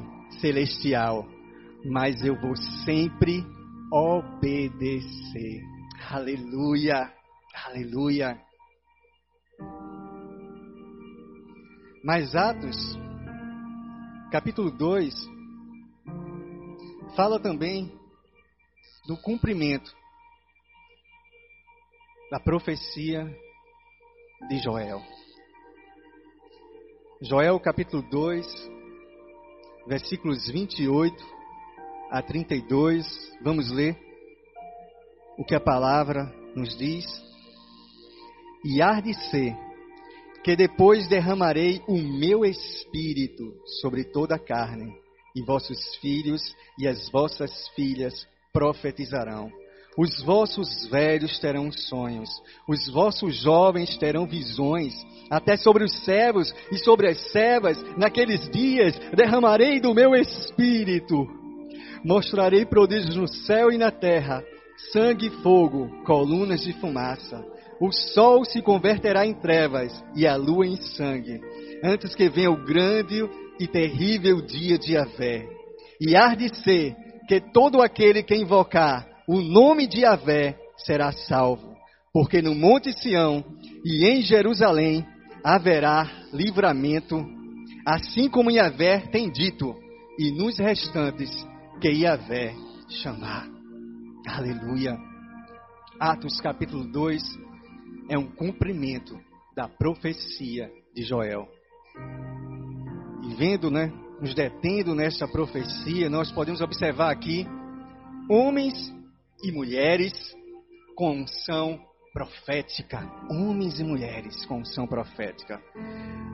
celestial, 0.41 1.23
mas 1.85 2.25
eu 2.25 2.35
vou 2.41 2.55
sempre 2.83 3.45
obedecer. 3.91 5.61
Aleluia. 6.09 7.13
Aleluia. 7.65 8.41
Mas 12.03 12.35
Atos, 12.35 12.75
capítulo 14.31 14.71
2, 14.71 15.13
fala 17.15 17.39
também 17.39 17.93
do 19.07 19.15
cumprimento 19.15 19.95
da 22.31 22.39
profecia 22.39 23.25
de 24.49 24.57
Joel. 24.57 25.01
Joel 27.21 27.59
capítulo 27.59 28.03
2, 28.09 28.45
versículos 29.87 30.47
28 30.49 31.15
a 32.11 32.21
32, 32.21 33.05
vamos 33.41 33.71
ler 33.71 33.97
o 35.37 35.45
que 35.45 35.55
a 35.55 35.59
palavra 35.59 36.25
nos 36.55 36.77
diz. 36.77 37.05
E 38.65 38.81
há 38.81 38.99
de 38.99 39.13
ser 39.29 39.55
que 40.43 40.55
depois 40.55 41.07
derramarei 41.07 41.81
o 41.87 41.97
meu 41.97 42.43
espírito 42.43 43.55
sobre 43.81 44.03
toda 44.03 44.35
a 44.35 44.39
carne, 44.39 44.93
e 45.35 45.41
vossos 45.41 45.95
filhos 46.01 46.41
e 46.77 46.87
as 46.87 47.09
vossas 47.09 47.69
filhas 47.69 48.27
profetizarão. 48.51 49.49
Os 49.97 50.23
vossos 50.23 50.87
velhos 50.89 51.37
terão 51.39 51.71
sonhos, 51.71 52.29
os 52.67 52.87
vossos 52.89 53.35
jovens 53.35 53.95
terão 53.97 54.25
visões, 54.25 54.93
até 55.29 55.55
sobre 55.55 55.83
os 55.83 56.03
servos 56.03 56.53
e 56.71 56.77
sobre 56.79 57.07
as 57.07 57.31
servas, 57.31 57.81
naqueles 57.95 58.49
dias 58.49 58.97
derramarei 59.15 59.79
do 59.79 59.93
meu 59.93 60.15
espírito. 60.15 61.27
Mostrarei 62.03 62.65
prodígios 62.65 63.15
no 63.15 63.27
céu 63.27 63.71
e 63.71 63.77
na 63.77 63.91
terra, 63.91 64.43
sangue 64.91 65.27
e 65.27 65.41
fogo, 65.43 65.87
colunas 66.05 66.61
de 66.61 66.73
fumaça. 66.73 67.45
O 67.79 67.91
sol 67.91 68.43
se 68.45 68.61
converterá 68.61 69.25
em 69.25 69.33
trevas 69.33 70.03
e 70.15 70.25
a 70.25 70.35
lua 70.35 70.65
em 70.65 70.75
sangue, 70.75 71.39
antes 71.83 72.15
que 72.15 72.29
venha 72.29 72.49
o 72.49 72.65
grande 72.65 73.23
e 73.59 73.67
terrível 73.67 74.41
dia 74.41 74.77
de 74.77 74.93
Yahvé. 74.93 75.45
E 76.01 76.15
há 76.15 76.33
de 76.33 76.53
ser 76.63 76.95
que 77.27 77.39
todo 77.39 77.81
aquele 77.81 78.23
que 78.23 78.35
invocar 78.35 79.12
o 79.27 79.41
nome 79.41 79.87
de 79.87 80.01
Yahvé 80.01 80.57
será 80.77 81.11
salvo, 81.11 81.75
porque 82.11 82.41
no 82.41 82.53
Monte 82.53 82.91
Sião 82.93 83.43
e 83.83 84.05
em 84.05 84.21
Jerusalém 84.21 85.05
haverá 85.43 86.09
livramento, 86.31 87.25
assim 87.85 88.29
como 88.29 88.51
Yahvé 88.51 88.99
tem 89.11 89.31
dito, 89.31 89.75
e 90.19 90.31
nos 90.31 90.57
restantes 90.59 91.29
que 91.81 91.89
Yahvé 91.89 92.53
chamar. 92.87 93.47
Aleluia. 94.27 94.97
Atos 95.99 96.39
capítulo 96.39 96.85
2 96.91 97.21
é 98.09 98.17
um 98.17 98.27
cumprimento 98.27 99.17
da 99.55 99.67
profecia 99.67 100.69
de 100.93 101.03
Joel. 101.03 101.47
E 103.23 103.35
vendo, 103.35 103.71
né, 103.71 103.91
nos 104.19 104.33
detendo 104.33 104.93
nessa 104.93 105.27
profecia, 105.27 106.09
nós 106.09 106.31
podemos 106.31 106.61
observar 106.61 107.11
aqui 107.11 107.45
homens 108.29 108.93
e 109.43 109.51
mulheres 109.51 110.13
com 110.95 111.21
unção 111.21 111.79
profética. 112.13 113.09
Homens 113.29 113.79
e 113.79 113.83
mulheres 113.83 114.45
com 114.45 114.59
unção 114.59 114.87
profética. 114.87 115.59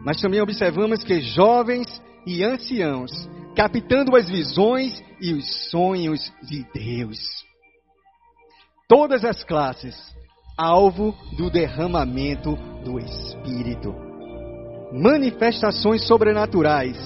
Mas 0.06 0.22
também 0.22 0.42
observamos 0.42 1.04
que 1.04 1.22
jovens 1.22 2.02
e 2.26 2.44
anciãos, 2.44 3.12
captando 3.56 4.16
as 4.16 4.30
visões 4.30 5.02
e 5.22 5.34
os 5.34 5.70
sonhos 5.70 6.32
de 6.44 6.66
Deus. 6.74 7.20
Todas 8.88 9.24
as 9.24 9.44
classes, 9.44 9.96
alvo 10.58 11.16
do 11.38 11.50
derramamento 11.50 12.56
do 12.84 13.00
Espírito. 13.00 13.96
Manifestações 14.92 16.06
sobrenaturais, 16.08 16.98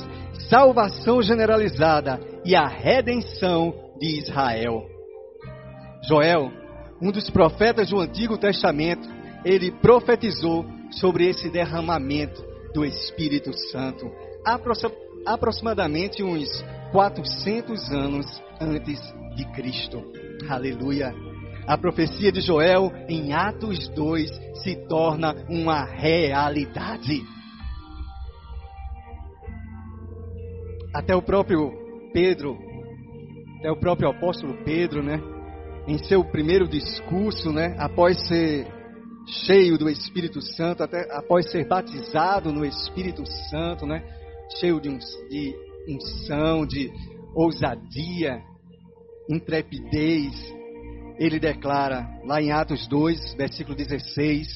salvação 0.49 1.21
generalizada 1.21 2.19
e 2.45 2.55
a 2.55 2.67
redenção 2.67 3.73
de 3.99 4.19
Israel. 4.19 4.92
Joel, 6.07 6.51
um 7.01 7.11
dos 7.11 7.29
profetas 7.29 7.89
do 7.89 7.99
Antigo 7.99 8.37
Testamento, 8.37 9.07
ele 9.45 9.71
profetizou 9.71 10.65
sobre 10.91 11.29
esse 11.29 11.49
derramamento 11.49 12.43
do 12.73 12.83
Espírito 12.83 13.53
Santo, 13.71 14.11
aproximadamente 15.25 16.21
uns 16.21 16.49
400 16.91 17.91
anos 17.91 18.43
antes 18.59 18.99
de 19.35 19.45
Cristo. 19.53 20.03
Aleluia. 20.49 21.13
A 21.65 21.77
profecia 21.77 22.31
de 22.31 22.41
Joel 22.41 22.91
em 23.07 23.31
Atos 23.33 23.87
2 23.89 24.29
se 24.55 24.75
torna 24.87 25.33
uma 25.47 25.85
realidade. 25.85 27.21
Até 30.93 31.15
o 31.15 31.21
próprio 31.21 31.71
Pedro, 32.13 32.57
até 33.59 33.71
o 33.71 33.79
próprio 33.79 34.09
apóstolo 34.09 34.53
Pedro, 34.65 35.01
né, 35.01 35.19
em 35.87 35.97
seu 35.97 36.23
primeiro 36.23 36.67
discurso, 36.67 37.51
né, 37.51 37.75
após 37.77 38.27
ser 38.27 38.67
cheio 39.45 39.77
do 39.77 39.89
Espírito 39.89 40.41
Santo, 40.41 40.83
até 40.83 41.07
após 41.11 41.49
ser 41.51 41.67
batizado 41.67 42.51
no 42.51 42.65
Espírito 42.65 43.23
Santo, 43.49 43.85
né, 43.85 44.03
cheio 44.59 44.79
de, 44.79 44.97
de 45.29 45.55
unção, 45.87 46.65
de 46.65 46.91
ousadia, 47.35 48.41
intrepidez, 49.29 50.33
ele 51.17 51.39
declara 51.39 52.07
lá 52.25 52.41
em 52.41 52.51
Atos 52.51 52.87
2, 52.87 53.35
versículo 53.35 53.75
16: 53.75 54.47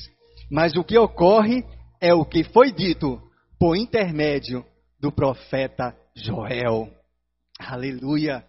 Mas 0.49 0.75
o 0.75 0.83
que 0.83 0.97
ocorre 0.97 1.63
é 2.01 2.13
o 2.13 2.25
que 2.25 2.43
foi 2.43 2.71
dito 2.71 3.21
por 3.59 3.75
intermédio 3.75 4.65
do 4.99 5.11
profeta 5.11 5.95
Joel. 6.15 6.89
Aleluia 7.59 8.43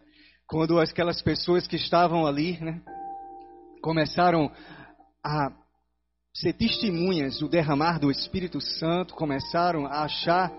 quando 0.48 0.80
aquelas 0.80 1.20
pessoas 1.20 1.66
que 1.66 1.76
estavam 1.76 2.26
ali 2.26 2.58
né, 2.58 2.80
começaram 3.82 4.50
a 5.22 5.52
ser 6.34 6.54
testemunhas 6.54 7.38
do 7.38 7.48
derramar 7.48 7.98
do 7.98 8.10
Espírito 8.10 8.58
Santo, 8.58 9.14
começaram 9.14 9.86
a 9.86 10.04
achar 10.04 10.50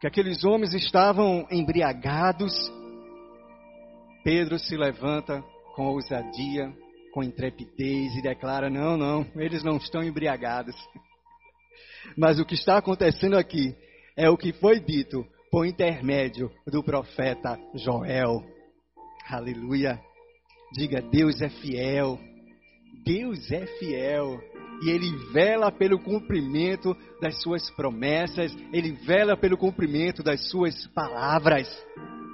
que 0.00 0.06
aqueles 0.06 0.44
homens 0.44 0.74
estavam 0.74 1.46
embriagados, 1.50 2.52
Pedro 4.24 4.58
se 4.58 4.76
levanta 4.76 5.44
com 5.76 5.86
ousadia, 5.86 6.72
com 7.12 7.22
intrepidez 7.22 8.16
e 8.16 8.22
declara: 8.22 8.68
Não, 8.68 8.96
não, 8.96 9.24
eles 9.36 9.62
não 9.62 9.76
estão 9.76 10.02
embriagados. 10.02 10.74
Mas 12.16 12.40
o 12.40 12.44
que 12.44 12.54
está 12.54 12.78
acontecendo 12.78 13.36
aqui 13.36 13.76
é 14.16 14.28
o 14.28 14.36
que 14.36 14.52
foi 14.52 14.80
dito 14.80 15.24
por 15.52 15.66
intermédio 15.66 16.50
do 16.66 16.82
profeta 16.82 17.58
Joel. 17.74 18.57
Aleluia. 19.28 20.00
Diga: 20.72 21.02
Deus 21.02 21.40
é 21.42 21.48
fiel. 21.50 22.18
Deus 23.04 23.50
é 23.50 23.66
fiel. 23.78 24.40
E 24.82 24.90
Ele 24.90 25.10
vela 25.32 25.70
pelo 25.70 25.98
cumprimento 25.98 26.96
das 27.20 27.42
Suas 27.42 27.70
promessas. 27.70 28.56
Ele 28.72 28.92
vela 28.92 29.36
pelo 29.36 29.58
cumprimento 29.58 30.22
das 30.22 30.48
Suas 30.48 30.86
palavras. 30.88 31.68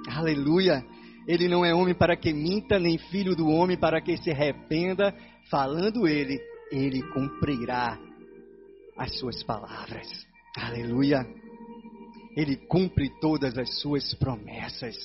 Aleluia. 0.07 0.85
Ele 1.27 1.47
não 1.47 1.65
é 1.65 1.73
homem 1.73 1.95
para 1.95 2.15
que 2.15 2.31
minta, 2.31 2.79
nem 2.79 2.97
filho 2.97 3.35
do 3.35 3.47
homem 3.49 3.77
para 3.77 3.99
que 3.99 4.15
se 4.17 4.31
arrependa. 4.31 5.13
Falando 5.49 6.07
ele, 6.07 6.39
ele 6.71 7.01
cumprirá 7.11 7.99
as 8.97 9.17
suas 9.19 9.43
palavras. 9.43 10.07
Aleluia. 10.55 11.25
Ele 12.37 12.55
cumpre 12.55 13.09
todas 13.19 13.57
as 13.57 13.79
suas 13.81 14.13
promessas. 14.13 14.95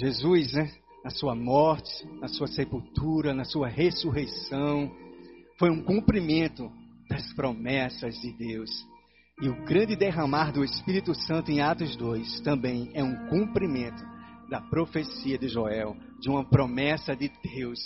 Jesus, 0.00 0.52
né, 0.52 0.70
na 1.02 1.10
sua 1.10 1.34
morte, 1.34 2.06
na 2.20 2.28
sua 2.28 2.46
sepultura, 2.46 3.34
na 3.34 3.44
sua 3.44 3.66
ressurreição, 3.66 4.94
foi 5.58 5.70
um 5.70 5.82
cumprimento 5.82 6.70
das 7.08 7.32
promessas 7.32 8.14
de 8.20 8.32
Deus. 8.32 8.70
E 9.42 9.48
o 9.48 9.64
grande 9.64 9.96
derramar 9.96 10.52
do 10.52 10.62
Espírito 10.62 11.14
Santo 11.14 11.50
em 11.50 11.60
Atos 11.60 11.96
2 11.96 12.40
também 12.42 12.90
é 12.94 13.02
um 13.02 13.28
cumprimento 13.28 14.04
da 14.48 14.60
profecia 14.60 15.36
de 15.36 15.48
Joel, 15.48 15.96
de 16.20 16.28
uma 16.28 16.44
promessa 16.44 17.16
de 17.16 17.30
Deus. 17.42 17.80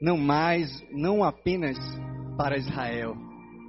Não 0.00 0.18
mais, 0.18 0.84
não 0.90 1.22
apenas 1.22 1.78
para 2.36 2.56
Israel, 2.56 3.16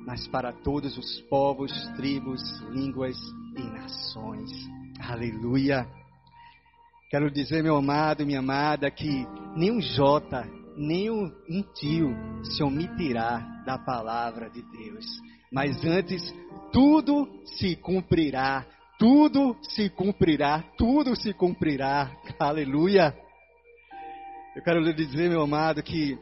mas 0.07 0.27
para 0.27 0.51
todos 0.51 0.97
os 0.97 1.21
povos, 1.29 1.71
tribos, 1.95 2.41
línguas 2.71 3.17
e 3.55 3.61
nações. 3.61 4.49
Aleluia. 4.99 5.87
Quero 7.13 7.29
dizer, 7.29 7.61
meu 7.61 7.75
amado, 7.75 8.25
minha 8.25 8.39
amada, 8.39 8.89
que 8.89 9.27
nem 9.55 9.71
um 9.71 9.79
J, 9.79 10.49
nem 10.75 11.11
um 11.11 11.61
tio 11.75 12.09
se 12.43 12.63
omitirá 12.63 13.37
da 13.63 13.77
palavra 13.77 14.49
de 14.49 14.63
Deus. 14.63 15.05
Mas 15.51 15.85
antes, 15.85 16.33
tudo 16.71 17.29
se 17.45 17.75
cumprirá, 17.75 18.65
tudo 18.97 19.55
se 19.61 19.91
cumprirá, 19.91 20.63
tudo 20.75 21.15
se 21.15 21.31
cumprirá. 21.35 22.11
Aleluia. 22.39 23.15
Eu 24.55 24.63
quero 24.63 24.79
lhe 24.79 24.91
dizer, 24.91 25.29
meu 25.29 25.43
amado, 25.43 25.83
que 25.83 26.17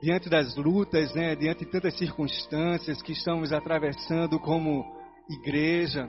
diante 0.00 0.28
das 0.28 0.54
lutas, 0.54 1.12
né, 1.16 1.34
diante 1.34 1.64
de 1.64 1.70
tantas 1.72 1.98
circunstâncias 1.98 3.02
que 3.02 3.10
estamos 3.10 3.52
atravessando 3.52 4.38
como 4.38 4.84
igreja, 5.28 6.08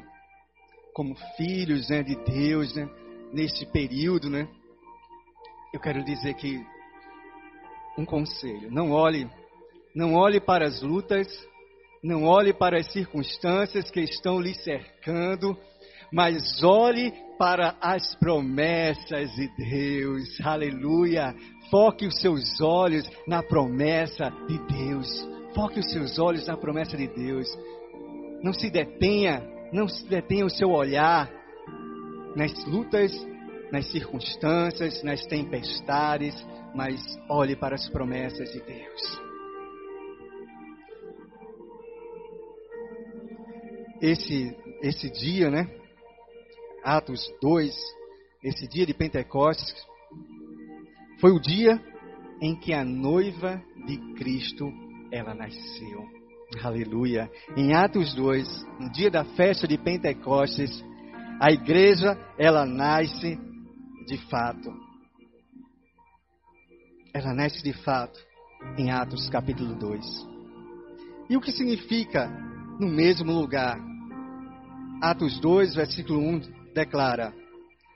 como 0.93 1.15
filhos 1.35 1.89
né, 1.89 2.03
de 2.03 2.15
Deus, 2.15 2.75
né, 2.75 2.87
neste 3.33 3.65
período, 3.65 4.29
né, 4.29 4.47
eu 5.73 5.79
quero 5.79 6.03
dizer 6.03 6.33
que 6.35 6.65
um 7.97 8.05
conselho: 8.05 8.71
não 8.71 8.91
olhe, 8.91 9.29
não 9.95 10.15
olhe 10.15 10.39
para 10.39 10.65
as 10.65 10.81
lutas, 10.81 11.27
não 12.03 12.23
olhe 12.23 12.53
para 12.53 12.79
as 12.79 12.91
circunstâncias 12.91 13.91
que 13.91 14.01
estão 14.01 14.39
lhe 14.39 14.53
cercando, 14.55 15.57
mas 16.11 16.63
olhe 16.63 17.13
para 17.37 17.75
as 17.81 18.15
promessas 18.15 19.31
de 19.33 19.47
Deus. 19.57 20.39
Aleluia! 20.43 21.35
Foque 21.69 22.07
os 22.07 22.19
seus 22.19 22.59
olhos 22.61 23.09
na 23.27 23.43
promessa 23.43 24.31
de 24.47 24.57
Deus. 24.57 25.07
Foque 25.53 25.79
os 25.79 25.91
seus 25.91 26.17
olhos 26.17 26.47
na 26.47 26.57
promessa 26.57 26.97
de 26.97 27.07
Deus. 27.07 27.47
Não 28.43 28.53
se 28.53 28.69
detenha, 28.69 29.43
não 29.71 29.87
se 29.87 30.05
detenha 30.07 30.45
o 30.45 30.49
seu 30.49 30.69
olhar 30.71 31.38
nas 32.39 32.53
lutas, 32.63 33.11
nas 33.69 33.91
circunstâncias, 33.91 35.03
nas 35.03 35.25
tempestades, 35.25 36.33
mas 36.73 36.97
olhe 37.29 37.53
para 37.53 37.75
as 37.75 37.89
promessas 37.89 38.49
de 38.53 38.61
Deus. 38.61 39.21
Esse, 44.01 44.55
esse 44.81 45.09
dia, 45.09 45.51
né? 45.51 45.69
Atos 46.81 47.29
2, 47.41 47.75
esse 48.41 48.69
dia 48.69 48.85
de 48.85 48.93
Pentecostes, 48.93 49.75
foi 51.19 51.31
o 51.31 51.41
dia 51.41 51.77
em 52.41 52.55
que 52.55 52.73
a 52.73 52.85
noiva 52.85 53.61
de 53.85 53.97
Cristo 54.13 54.71
ela 55.11 55.33
nasceu. 55.33 56.07
Aleluia. 56.63 57.29
Em 57.57 57.73
Atos 57.73 58.15
2, 58.15 58.65
no 58.79 58.89
dia 58.93 59.11
da 59.11 59.25
festa 59.25 59.67
de 59.67 59.77
Pentecostes, 59.77 60.81
a 61.39 61.51
igreja 61.51 62.17
ela 62.37 62.65
nasce 62.65 63.39
de 64.05 64.17
fato. 64.29 64.73
Ela 67.13 67.33
nasce 67.33 67.63
de 67.63 67.71
fato 67.71 68.19
em 68.77 68.91
Atos 68.91 69.29
capítulo 69.29 69.73
2. 69.75 70.05
E 71.29 71.37
o 71.37 71.41
que 71.41 71.51
significa 71.51 72.27
no 72.79 72.87
mesmo 72.87 73.31
lugar? 73.31 73.79
Atos 75.01 75.39
2, 75.39 75.75
versículo 75.75 76.19
1 76.19 76.41
declara: 76.73 77.33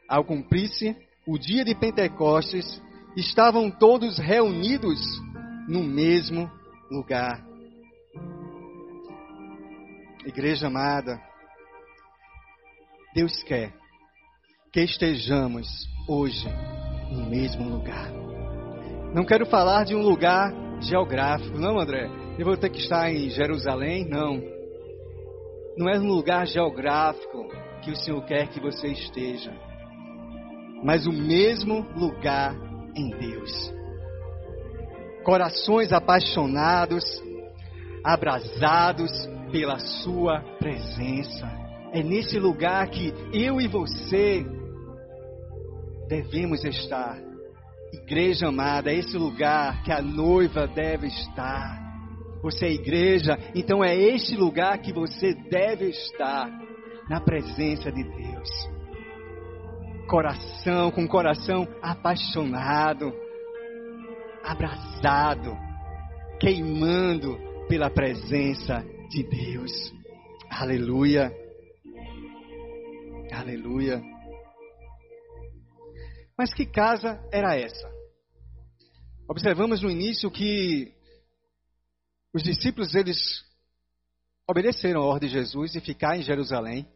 Ao 0.08 0.24
cumprir-se 0.24 0.96
o 1.28 1.38
dia 1.38 1.66
de 1.66 1.76
Pentecostes, 1.76 2.82
estavam 3.18 3.70
todos 3.70 4.18
reunidos 4.20 5.02
no 5.68 5.84
mesmo 5.84 6.50
lugar. 6.90 7.46
Igreja 10.26 10.68
amada, 10.68 11.22
Deus 13.14 13.44
quer 13.44 13.72
que 14.72 14.82
estejamos 14.82 15.68
hoje 16.08 16.48
no 17.12 17.30
mesmo 17.30 17.70
lugar. 17.70 18.12
Não 19.14 19.24
quero 19.24 19.46
falar 19.46 19.84
de 19.84 19.96
um 19.96 20.02
lugar 20.02 20.52
geográfico, 20.82 21.60
não, 21.60 21.80
André. 21.80 22.10
Eu 22.40 22.46
vou 22.46 22.58
ter 22.58 22.72
que 22.72 22.80
estar 22.80 23.12
em 23.12 23.30
Jerusalém, 23.30 24.04
não. 24.10 24.42
Não 25.78 25.88
é 25.88 26.00
um 26.00 26.08
lugar 26.08 26.48
geográfico 26.48 27.48
que 27.84 27.92
o 27.92 27.96
Senhor 27.96 28.26
quer 28.26 28.48
que 28.48 28.60
você 28.60 28.88
esteja, 28.88 29.54
mas 30.84 31.06
o 31.06 31.12
mesmo 31.12 31.86
lugar 31.96 32.56
em 32.96 33.12
Deus. 33.12 33.74
Corações 35.24 35.94
apaixonados, 35.94 37.04
abrasados 38.04 39.12
pela 39.52 39.78
Sua 39.78 40.40
presença. 40.58 41.63
É 41.94 42.04
nesse 42.04 42.40
lugar 42.40 42.90
que 42.90 43.14
eu 43.32 43.62
e 43.62 43.68
você 43.68 44.46
devemos 46.10 46.64
estar. 46.66 47.18
Igreja 47.94 48.48
amada, 48.48 48.92
é 48.92 48.96
esse 48.96 49.18
lugar 49.18 49.84
que 49.84 49.92
a 49.92 50.02
noiva 50.02 50.68
deve 50.68 51.08
estar. 51.08 51.82
Você 52.42 52.66
é 52.66 52.74
igreja, 52.74 53.38
então 53.56 53.84
é 53.84 53.96
este 53.96 54.36
lugar 54.36 54.80
que 54.80 54.92
você 54.92 55.34
deve 55.50 55.90
estar, 55.90 56.50
na 57.10 57.22
presença 57.22 57.92
de 57.92 58.04
Deus 58.04 58.74
coração, 60.08 60.92
com 60.92 61.08
coração 61.08 61.68
apaixonado, 61.82 63.12
abrasado, 64.44 65.58
queimando 66.40 67.38
pela 67.68 67.90
presença 67.90 68.86
de 69.10 69.24
Deus. 69.24 69.72
Aleluia. 70.50 71.43
Aleluia. 73.34 74.02
Mas 76.38 76.54
que 76.54 76.66
casa 76.66 77.20
era 77.32 77.56
essa? 77.56 77.92
Observamos 79.28 79.82
no 79.82 79.90
início 79.90 80.30
que 80.30 80.94
os 82.34 82.44
discípulos 82.44 82.94
eles 82.94 83.18
obedeceram 84.48 85.02
a 85.02 85.06
ordem 85.06 85.30
de 85.30 85.36
Jesus 85.36 85.72
de 85.72 85.80
ficar 85.80 86.18
em 86.18 86.22
Jerusalém 86.22 86.88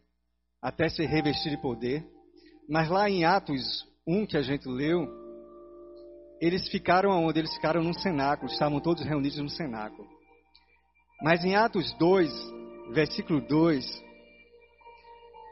até 0.61 0.89
se 0.89 1.05
revestir 1.05 1.49
de 1.49 1.61
poder. 1.61 2.05
Mas 2.69 2.89
lá 2.89 3.09
em 3.09 3.23
Atos 3.25 3.85
1 4.05 4.25
que 4.27 4.37
a 4.37 4.41
gente 4.41 4.67
leu, 4.67 5.07
eles 6.39 6.67
ficaram 6.69 7.11
onde? 7.11 7.39
Eles 7.39 7.53
ficaram 7.55 7.81
num 7.81 7.93
cenáculo, 7.93 8.51
estavam 8.51 8.79
todos 8.79 9.03
reunidos 9.03 9.39
no 9.39 9.49
cenáculo. 9.49 10.07
Mas 11.21 11.43
em 11.43 11.55
Atos 11.55 11.93
2, 11.97 12.31
versículo 12.93 13.41
2, 13.41 14.06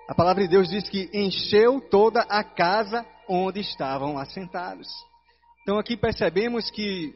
a 0.08 0.14
palavra 0.14 0.44
de 0.44 0.50
Deus 0.50 0.70
diz 0.70 0.88
que 0.88 1.10
encheu 1.14 1.82
toda 1.82 2.22
a 2.22 2.44
casa 2.44 3.06
onde 3.28 3.60
estavam 3.60 4.18
assentados. 4.18 4.88
Então 5.64 5.80
aqui 5.80 5.98
percebemos 5.98 6.70
que 6.70 7.14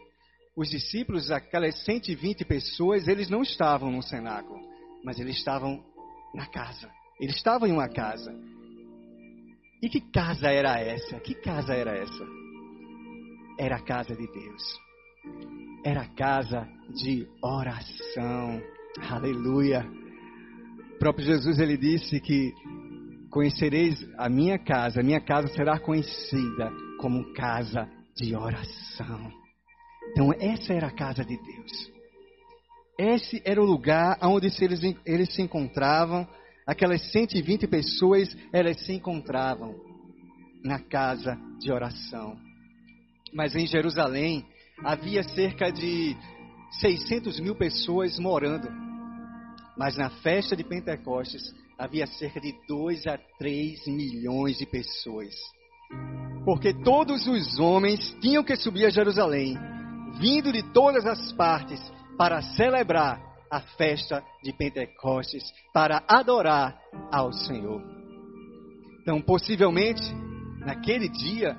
os 0.56 0.70
discípulos, 0.70 1.30
aquelas 1.30 1.78
120 1.86 2.44
pessoas, 2.46 3.08
eles 3.08 3.30
não 3.30 3.44
estavam 3.44 3.92
no 3.92 4.02
cenáculo, 4.02 4.60
mas 5.06 5.20
eles 5.20 5.38
estavam 5.38 5.84
na 6.34 6.48
casa. 6.48 6.90
Eles 7.20 7.36
estavam 7.36 7.68
em 7.68 7.72
uma 7.72 7.88
casa. 7.88 8.34
E 9.82 9.88
que 9.88 10.02
casa 10.02 10.50
era 10.50 10.80
essa? 10.80 11.20
Que 11.20 11.36
casa 11.36 11.74
era 11.74 11.96
essa? 11.96 12.26
Era 13.58 13.76
a 13.76 13.84
casa 13.84 14.16
de 14.16 14.28
Deus. 14.28 14.80
Era 15.86 16.02
a 16.02 16.16
casa 16.16 16.68
de 16.90 17.28
oração. 17.42 18.62
Aleluia. 19.10 19.99
Próprio 21.00 21.26
Jesus 21.26 21.60
ele 21.60 21.78
disse 21.78 22.20
que 22.20 22.54
conhecereis 23.32 23.98
a 24.18 24.28
minha 24.30 24.60
casa, 24.60 25.00
a 25.00 25.04
minha 25.04 25.22
casa 25.22 25.48
será 25.48 25.80
conhecida 25.80 26.72
como 27.00 27.34
casa 27.34 27.88
de 28.16 28.36
oração. 28.36 29.32
Então 30.12 30.34
essa 30.34 30.74
era 30.74 30.88
a 30.88 30.96
casa 30.96 31.24
de 31.24 31.38
Deus. 31.38 31.92
Esse 32.98 33.42
era 33.46 33.62
o 33.62 33.66
lugar 33.66 34.18
onde 34.22 34.48
eles, 34.62 34.82
eles 35.06 35.34
se 35.34 35.42
encontravam 35.42 36.28
aquelas 36.68 37.02
120 37.12 37.66
pessoas, 37.68 38.36
elas 38.52 38.80
se 38.86 38.94
encontravam. 38.94 39.74
na 40.62 40.78
casa 40.78 41.38
de 41.60 41.72
oração. 41.72 42.38
Mas 43.34 43.56
em 43.56 43.66
Jerusalém 43.66 44.46
havia 44.84 45.24
cerca 45.24 45.72
de 45.72 46.18
600 46.82 47.40
mil 47.40 47.56
pessoas 47.56 48.20
morando. 48.20 48.68
Mas 49.80 49.96
na 49.96 50.10
festa 50.10 50.58
de 50.58 50.64
Pentecostes 50.66 51.56
havia 51.78 52.06
cerca 52.06 52.42
de 52.42 52.54
2 52.68 53.08
a 53.08 53.18
3 53.40 53.88
milhões 53.88 54.58
de 54.58 54.66
pessoas. 54.66 55.34
Porque 56.44 56.74
todos 56.84 57.26
os 57.26 57.58
homens 57.58 58.14
tinham 58.20 58.44
que 58.44 58.58
subir 58.58 58.86
a 58.86 58.90
Jerusalém, 58.90 59.58
vindo 60.20 60.52
de 60.52 60.62
todas 60.74 61.06
as 61.06 61.32
partes, 61.32 61.80
para 62.18 62.42
celebrar 62.42 63.22
a 63.50 63.62
festa 63.62 64.22
de 64.44 64.52
Pentecostes, 64.52 65.44
para 65.74 66.04
adorar 66.10 66.78
ao 67.10 67.32
Senhor. 67.32 67.82
Então, 69.02 69.22
possivelmente, 69.22 70.04
naquele 70.58 71.08
dia, 71.08 71.58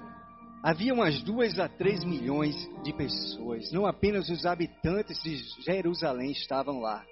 havia 0.63 0.93
umas 0.93 1.23
duas 1.23 1.59
a 1.59 1.71
três 1.71 2.05
milhões 2.05 2.55
de 2.85 2.93
pessoas. 2.93 3.73
Não 3.73 3.87
apenas 3.87 4.29
os 4.29 4.45
habitantes 4.45 5.23
de 5.23 5.37
Jerusalém 5.65 6.33
estavam 6.33 6.81
lá, 6.81 7.03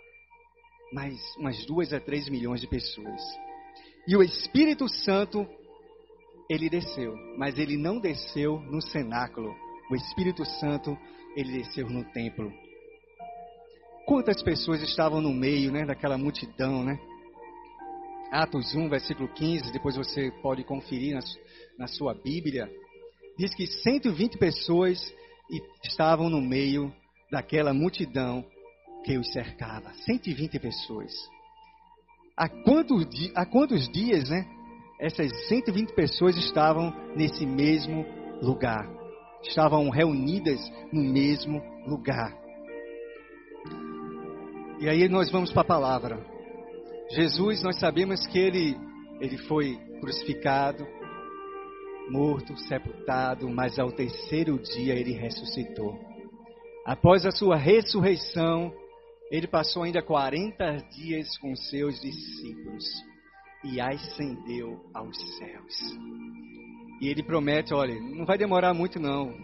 mas 0.93 1.19
umas 1.37 1.65
duas 1.67 1.93
a 1.93 2.01
três 2.01 2.29
milhões 2.29 2.61
de 2.61 2.67
pessoas. 2.67 3.21
E 4.07 4.17
o 4.17 4.23
Espírito 4.23 4.89
Santo, 4.89 5.47
ele 6.49 6.71
desceu, 6.71 7.15
mas 7.37 7.59
ele 7.59 7.77
não 7.77 8.01
desceu 8.01 8.59
no 8.61 8.81
cenáculo. 8.81 9.55
O 9.91 9.95
Espírito 9.95 10.45
Santo, 10.45 10.97
ele 11.37 11.59
desceu 11.59 11.89
no 11.89 12.05
templo. 12.13 12.51
Quantas 14.07 14.43
pessoas 14.43 14.83
estavam 14.83 15.21
no 15.21 15.33
meio, 15.33 15.71
né, 15.71 15.85
daquela 15.85 16.17
multidão, 16.17 16.83
né? 16.83 16.99
Atos 18.31 18.75
1, 18.75 18.89
versículo 18.89 19.29
15, 19.29 19.73
depois 19.73 19.97
você 19.97 20.31
pode 20.43 20.65
conferir 20.65 21.15
na, 21.15 21.21
na 21.79 21.87
sua 21.87 22.15
Bíblia. 22.15 22.71
Diz 23.39 23.55
que 23.55 23.67
120 23.67 24.39
pessoas 24.39 25.15
estavam 25.85 26.29
no 26.29 26.41
meio 26.41 26.93
daquela 27.31 27.73
multidão 27.73 28.45
que 29.09 29.17
os 29.17 29.33
cercava. 29.33 29.91
120 30.05 30.59
pessoas. 30.59 31.11
Há 32.37 32.47
quantos, 32.47 33.07
há 33.35 33.47
quantos 33.47 33.89
dias, 33.89 34.29
né? 34.29 34.47
Essas 35.01 35.31
120 35.49 35.95
pessoas 35.95 36.37
estavam 36.37 36.93
nesse 37.17 37.47
mesmo 37.47 38.05
lugar. 38.43 38.87
Estavam 39.43 39.89
reunidas 39.89 40.61
no 40.93 41.03
mesmo 41.03 41.63
lugar. 41.87 42.37
E 44.79 44.91
aí 44.91 45.09
nós 45.09 45.31
vamos 45.31 45.51
para 45.51 45.63
a 45.63 45.65
palavra. 45.65 46.27
Jesus, 47.11 47.63
nós 47.63 47.81
sabemos 47.81 48.27
que 48.27 48.39
ele, 48.39 48.77
ele 49.23 49.39
foi 49.39 49.75
crucificado, 50.03 50.87
morto, 52.11 52.55
sepultado, 52.59 53.49
mas 53.49 53.79
ao 53.79 53.91
terceiro 53.91 54.59
dia 54.59 54.95
ele 54.95 55.13
ressuscitou. 55.13 55.99
Após 56.85 57.25
a 57.25 57.31
sua 57.31 57.57
ressurreição, 57.57 58.71
ele 59.31 59.47
passou 59.47 59.83
ainda 59.83 60.03
40 60.03 60.77
dias 60.97 61.37
com 61.39 61.55
seus 61.55 62.01
discípulos 62.01 62.85
e 63.65 63.81
ascendeu 63.81 64.81
aos 64.95 65.17
céus. 65.37 65.99
E 67.01 67.09
ele 67.09 67.23
promete: 67.23 67.75
olha, 67.75 67.95
não 68.01 68.25
vai 68.25 68.39
demorar 68.39 68.73
muito 68.73 68.99
não. 68.99 69.35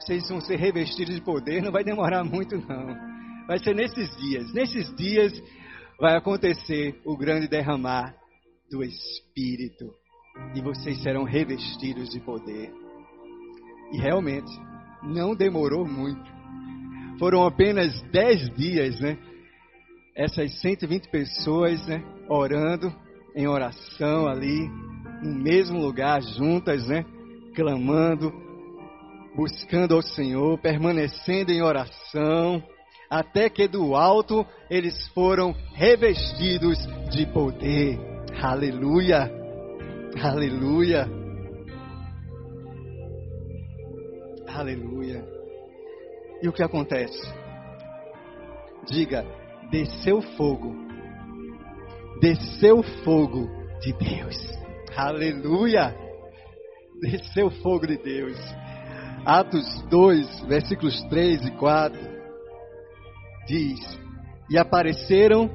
Vocês 0.00 0.28
vão 0.28 0.40
ser 0.40 0.56
revestidos 0.56 1.14
de 1.14 1.20
poder, 1.20 1.62
não 1.62 1.72
vai 1.72 1.84
demorar 1.84 2.24
muito 2.24 2.56
não. 2.56 3.14
Vai 3.46 3.58
ser 3.58 3.74
nesses 3.74 4.14
dias. 4.16 4.52
Nesses 4.54 4.94
dias 4.96 5.32
vai 5.98 6.16
acontecer 6.16 7.00
o 7.04 7.16
grande 7.16 7.46
derramar 7.46 8.14
do 8.70 8.82
Espírito 8.82 9.92
e 10.54 10.60
vocês 10.60 11.02
serão 11.02 11.24
revestidos 11.24 12.08
de 12.08 12.20
poder. 12.20 12.72
E 13.92 13.98
realmente, 13.98 14.50
não 15.02 15.34
demorou 15.34 15.86
muito. 15.86 16.32
Foram 17.18 17.44
apenas 17.44 18.02
10 18.10 18.50
dias, 18.56 19.00
né? 19.00 19.16
Essas 20.16 20.60
120 20.60 21.08
pessoas, 21.10 21.84
né? 21.86 22.02
Orando 22.28 22.92
em 23.34 23.46
oração 23.46 24.26
ali, 24.26 24.68
no 25.22 25.34
mesmo 25.34 25.80
lugar, 25.80 26.22
juntas, 26.22 26.86
né? 26.86 27.04
Clamando, 27.54 28.32
buscando 29.36 29.94
ao 29.94 30.02
Senhor, 30.02 30.58
permanecendo 30.58 31.52
em 31.52 31.62
oração, 31.62 32.62
até 33.10 33.48
que 33.48 33.68
do 33.68 33.94
alto 33.94 34.46
eles 34.70 35.08
foram 35.08 35.54
revestidos 35.74 36.78
de 37.10 37.26
poder. 37.26 37.98
Aleluia! 38.40 39.30
Aleluia! 40.20 41.08
Aleluia! 44.48 45.33
E 46.44 46.48
o 46.48 46.52
que 46.52 46.62
acontece? 46.62 47.26
Diga: 48.86 49.24
desceu 49.70 50.20
fogo. 50.20 50.76
Desceu 52.20 52.82
fogo 53.02 53.48
de 53.80 53.94
Deus. 53.94 54.36
Aleluia! 54.94 55.96
Desceu 57.00 57.50
fogo 57.62 57.86
de 57.86 57.96
Deus. 57.96 58.36
Atos 59.24 59.64
2, 59.88 60.42
versículos 60.42 61.02
3 61.04 61.46
e 61.46 61.50
4 61.52 61.98
diz: 63.46 63.80
E 64.50 64.58
apareceram 64.58 65.50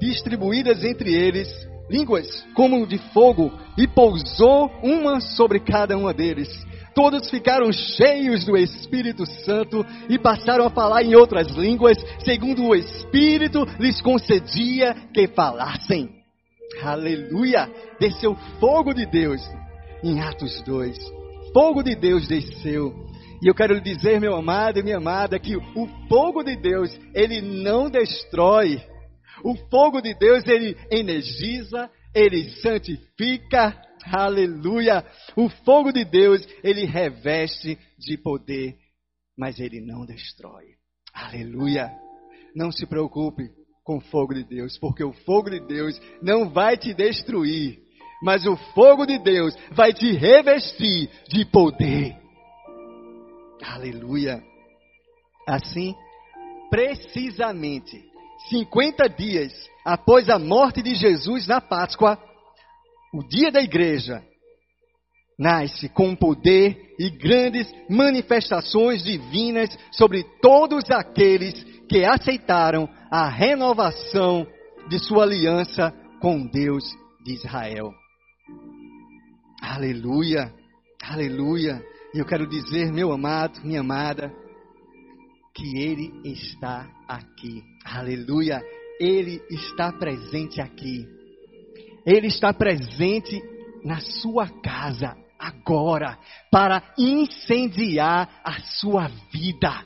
distribuídas 0.00 0.82
entre 0.82 1.14
eles 1.14 1.46
línguas 1.90 2.26
como 2.54 2.86
de 2.86 2.96
fogo, 3.12 3.52
e 3.76 3.86
pousou 3.86 4.70
uma 4.82 5.20
sobre 5.20 5.60
cada 5.60 5.94
uma 5.94 6.14
deles. 6.14 6.48
Todos 6.94 7.30
ficaram 7.30 7.72
cheios 7.72 8.44
do 8.44 8.56
Espírito 8.56 9.24
Santo 9.44 9.84
e 10.08 10.18
passaram 10.18 10.66
a 10.66 10.70
falar 10.70 11.02
em 11.02 11.14
outras 11.14 11.48
línguas, 11.48 11.96
segundo 12.24 12.64
o 12.64 12.74
Espírito 12.74 13.64
lhes 13.78 14.00
concedia 14.00 14.94
que 15.12 15.26
falassem. 15.28 16.10
Aleluia! 16.82 17.70
Desceu 17.98 18.34
fogo 18.58 18.92
de 18.92 19.06
Deus 19.06 19.40
em 20.02 20.20
Atos 20.20 20.62
2. 20.62 20.98
Fogo 21.52 21.82
de 21.82 21.94
Deus 21.94 22.26
desceu. 22.26 22.92
E 23.42 23.48
eu 23.48 23.54
quero 23.54 23.74
lhe 23.74 23.80
dizer, 23.80 24.20
meu 24.20 24.34
amado 24.36 24.78
e 24.78 24.82
minha 24.82 24.98
amada, 24.98 25.38
que 25.38 25.56
o 25.56 25.88
fogo 26.08 26.42
de 26.42 26.56
Deus, 26.56 26.96
ele 27.14 27.40
não 27.40 27.90
destrói. 27.90 28.80
O 29.44 29.56
fogo 29.68 30.00
de 30.00 30.14
Deus, 30.14 30.46
ele 30.46 30.76
energiza, 30.90 31.90
ele 32.14 32.50
santifica, 32.60 33.76
Aleluia! 34.06 35.04
O 35.36 35.48
fogo 35.48 35.92
de 35.92 36.04
Deus, 36.04 36.46
ele 36.62 36.84
reveste 36.84 37.78
de 37.98 38.16
poder, 38.16 38.76
mas 39.36 39.60
ele 39.60 39.80
não 39.80 40.04
destrói. 40.04 40.64
Aleluia! 41.12 41.90
Não 42.54 42.70
se 42.70 42.86
preocupe 42.86 43.50
com 43.84 43.98
o 43.98 44.00
fogo 44.00 44.34
de 44.34 44.44
Deus, 44.44 44.78
porque 44.78 45.02
o 45.02 45.12
fogo 45.12 45.50
de 45.50 45.60
Deus 45.60 46.00
não 46.22 46.50
vai 46.50 46.76
te 46.76 46.94
destruir, 46.94 47.78
mas 48.22 48.46
o 48.46 48.56
fogo 48.74 49.04
de 49.06 49.18
Deus 49.18 49.54
vai 49.72 49.92
te 49.92 50.12
revestir 50.12 51.10
de 51.28 51.44
poder. 51.44 52.16
Aleluia! 53.62 54.42
Assim, 55.46 55.94
precisamente 56.70 58.02
50 58.48 59.08
dias 59.08 59.52
após 59.84 60.28
a 60.28 60.38
morte 60.38 60.82
de 60.82 60.94
Jesus 60.94 61.46
na 61.46 61.60
Páscoa, 61.60 62.18
o 63.12 63.22
dia 63.22 63.50
da 63.50 63.60
igreja 63.60 64.22
nasce 65.38 65.88
com 65.88 66.14
poder 66.14 66.94
e 66.98 67.10
grandes 67.10 67.70
manifestações 67.88 69.02
divinas 69.02 69.76
sobre 69.90 70.24
todos 70.40 70.90
aqueles 70.90 71.62
que 71.88 72.04
aceitaram 72.04 72.88
a 73.10 73.28
renovação 73.28 74.46
de 74.88 74.98
sua 74.98 75.24
aliança 75.24 75.92
com 76.20 76.46
Deus 76.46 76.84
de 77.24 77.34
Israel. 77.34 77.92
Aleluia, 79.60 80.52
aleluia. 81.02 81.82
E 82.14 82.18
eu 82.18 82.24
quero 82.24 82.46
dizer, 82.46 82.92
meu 82.92 83.12
amado, 83.12 83.60
minha 83.64 83.80
amada, 83.80 84.32
que 85.54 85.78
Ele 85.78 86.12
está 86.24 86.88
aqui. 87.08 87.62
Aleluia, 87.84 88.62
Ele 89.00 89.40
está 89.50 89.92
presente 89.92 90.60
aqui. 90.60 91.06
Ele 92.04 92.26
está 92.26 92.52
presente 92.52 93.42
na 93.84 94.00
sua 94.00 94.48
casa 94.62 95.16
agora 95.38 96.18
para 96.50 96.82
incendiar 96.96 98.40
a 98.44 98.60
sua 98.80 99.08
vida. 99.32 99.84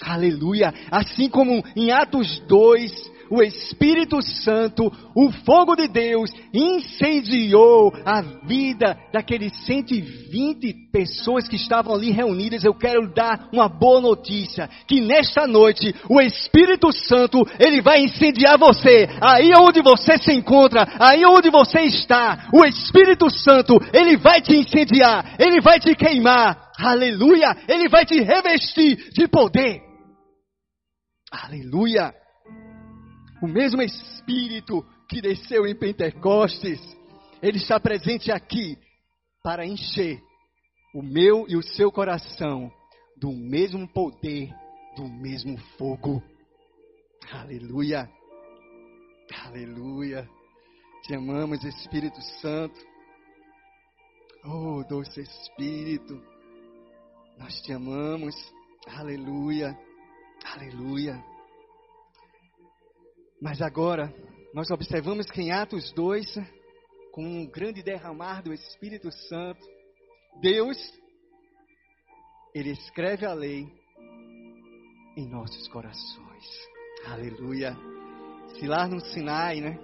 Aleluia. 0.00 0.72
Assim 0.90 1.28
como 1.28 1.64
em 1.74 1.90
Atos 1.90 2.40
2, 2.46 3.12
o 3.30 3.42
Espírito 3.42 4.20
Santo, 4.22 4.90
o 5.14 5.30
fogo 5.44 5.74
de 5.74 5.88
Deus, 5.88 6.30
incendiou 6.52 7.92
a 8.04 8.20
vida 8.46 8.96
daqueles 9.12 9.52
120 9.66 10.90
pessoas 10.92 11.48
que 11.48 11.56
estavam 11.56 11.94
ali 11.94 12.10
reunidas. 12.10 12.64
Eu 12.64 12.74
quero 12.74 13.12
dar 13.12 13.48
uma 13.52 13.68
boa 13.68 14.00
notícia: 14.00 14.68
que 14.86 15.00
nesta 15.00 15.46
noite 15.46 15.94
o 16.08 16.20
Espírito 16.20 16.92
Santo 16.92 17.42
ele 17.58 17.80
vai 17.80 18.04
incendiar 18.04 18.58
você, 18.58 19.08
aí 19.20 19.50
onde 19.58 19.82
você 19.82 20.18
se 20.18 20.32
encontra, 20.32 20.86
aí 20.98 21.24
onde 21.24 21.50
você 21.50 21.80
está. 21.82 22.48
O 22.52 22.64
Espírito 22.64 23.30
Santo 23.30 23.78
ele 23.92 24.16
vai 24.16 24.40
te 24.40 24.56
incendiar, 24.56 25.36
ele 25.38 25.60
vai 25.60 25.78
te 25.80 25.94
queimar. 25.94 26.72
Aleluia! 26.78 27.56
Ele 27.68 27.88
vai 27.88 28.04
te 28.04 28.20
revestir 28.20 29.10
de 29.12 29.28
poder. 29.28 29.80
Aleluia! 31.30 32.12
O 33.44 33.46
mesmo 33.46 33.82
Espírito 33.82 34.82
que 35.06 35.20
desceu 35.20 35.66
em 35.66 35.74
Pentecostes, 35.78 36.80
ele 37.42 37.58
está 37.58 37.78
presente 37.78 38.32
aqui 38.32 38.78
para 39.42 39.66
encher 39.66 40.18
o 40.94 41.02
meu 41.02 41.44
e 41.46 41.54
o 41.54 41.62
seu 41.62 41.92
coração 41.92 42.72
do 43.18 43.30
mesmo 43.30 43.86
poder, 43.86 44.48
do 44.96 45.06
mesmo 45.06 45.58
fogo. 45.76 46.22
Aleluia. 47.30 48.08
Aleluia. 49.44 50.26
Te 51.02 51.14
amamos, 51.14 51.62
Espírito 51.64 52.22
Santo. 52.40 52.80
Oh, 54.42 54.82
doce 54.88 55.20
Espírito. 55.20 56.18
Nós 57.38 57.60
te 57.60 57.74
amamos. 57.74 58.34
Aleluia. 58.86 59.78
Aleluia. 60.46 61.33
Mas 63.44 63.60
agora, 63.60 64.10
nós 64.54 64.70
observamos 64.70 65.26
que 65.26 65.42
em 65.42 65.52
Atos 65.52 65.92
2, 65.92 66.24
com 67.12 67.22
um 67.22 67.46
grande 67.46 67.82
derramar 67.82 68.42
do 68.42 68.54
Espírito 68.54 69.12
Santo, 69.12 69.60
Deus, 70.40 70.78
Ele 72.54 72.70
escreve 72.70 73.26
a 73.26 73.34
lei 73.34 73.70
em 75.14 75.28
nossos 75.28 75.68
corações. 75.68 76.70
Aleluia. 77.06 77.76
Se 78.58 78.66
lá 78.66 78.88
no 78.88 78.98
Sinai, 78.98 79.60
né? 79.60 79.78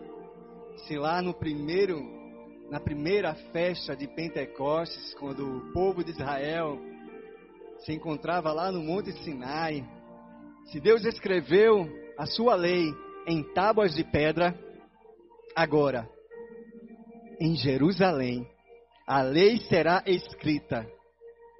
Se 0.88 0.96
lá 0.96 1.20
no 1.20 1.34
primeiro, 1.34 2.00
na 2.70 2.80
primeira 2.80 3.34
festa 3.52 3.94
de 3.94 4.08
Pentecostes, 4.08 5.12
quando 5.16 5.58
o 5.58 5.72
povo 5.74 6.02
de 6.02 6.12
Israel 6.12 6.78
se 7.80 7.92
encontrava 7.92 8.54
lá 8.54 8.72
no 8.72 8.82
Monte 8.82 9.12
Sinai, 9.22 9.86
se 10.72 10.80
Deus 10.80 11.04
escreveu 11.04 11.86
a 12.16 12.24
sua 12.24 12.54
lei 12.54 12.90
em 13.30 13.42
tábuas 13.54 13.94
de 13.94 14.04
pedra. 14.04 14.58
Agora, 15.54 16.08
em 17.40 17.54
Jerusalém, 17.54 18.46
a 19.06 19.22
lei 19.22 19.58
será 19.60 20.02
escrita 20.06 20.86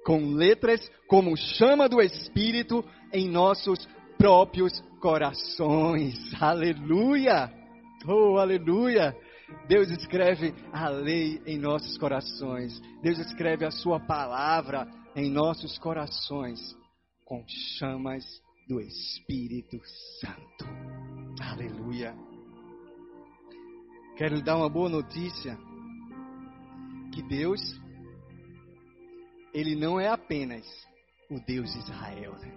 com 0.05 0.33
letras 0.33 0.89
como 1.07 1.35
chama 1.37 1.87
do 1.87 2.01
Espírito 2.01 2.83
em 3.13 3.29
nossos 3.29 3.87
próprios 4.17 4.81
corações. 4.99 6.15
Aleluia! 6.41 7.51
Oh, 8.07 8.37
aleluia! 8.37 9.15
Deus 9.67 9.89
escreve 9.89 10.53
a 10.71 10.89
lei 10.89 11.41
em 11.45 11.57
nossos 11.57 11.97
corações. 11.97 12.79
Deus 13.01 13.19
escreve 13.19 13.65
a 13.65 13.71
sua 13.71 13.99
palavra 13.99 14.87
em 15.15 15.29
nossos 15.29 15.77
corações 15.77 16.59
com 17.25 17.43
chamas 17.77 18.23
do 18.67 18.79
Espírito 18.79 19.77
Santo. 20.19 21.10
Aleluia. 21.51 22.15
Quero 24.15 24.35
lhe 24.35 24.41
dar 24.41 24.55
uma 24.55 24.69
boa 24.69 24.87
notícia. 24.87 25.57
Que 27.13 27.21
Deus, 27.21 27.59
Ele 29.53 29.75
não 29.75 29.99
é 29.99 30.07
apenas 30.07 30.65
o 31.29 31.41
Deus 31.41 31.73
de 31.73 31.79
Israel. 31.79 32.35
Né? 32.39 32.53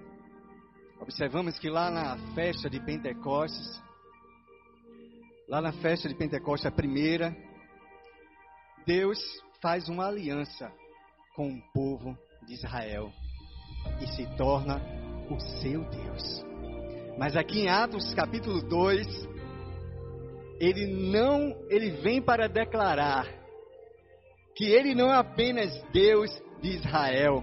Observamos 1.01 1.59
que 1.59 1.69
lá 1.69 1.91
na 1.91 2.17
festa 2.37 2.71
de 2.71 2.79
Pentecostes, 2.79 3.83
lá 5.49 5.61
na 5.61 5.73
festa 5.73 6.09
de 6.09 6.15
Pentecostes, 6.15 6.67
a 6.67 6.71
primeira, 6.71 7.37
Deus 8.87 9.19
faz 9.61 9.89
uma 9.89 10.07
aliança 10.07 10.73
com 11.35 11.49
o 11.49 11.73
povo 11.73 12.17
de 12.47 12.55
Israel 12.55 13.13
e 14.01 14.07
se 14.07 14.25
torna 14.37 14.81
o 15.29 15.41
seu 15.61 15.83
Deus. 15.91 16.54
Mas 17.19 17.37
aqui 17.37 17.61
em 17.61 17.69
Atos 17.69 18.13
capítulo 18.15 18.61
2, 18.63 19.29
ele 20.61 20.87
não, 20.87 21.55
ele 21.69 21.91
vem 21.91 22.21
para 22.21 22.49
declarar 22.49 23.29
que 24.57 24.65
ele 24.65 24.95
não 24.95 25.11
é 25.13 25.17
apenas 25.17 25.71
Deus 25.93 26.31
de 26.61 26.71
Israel. 26.71 27.43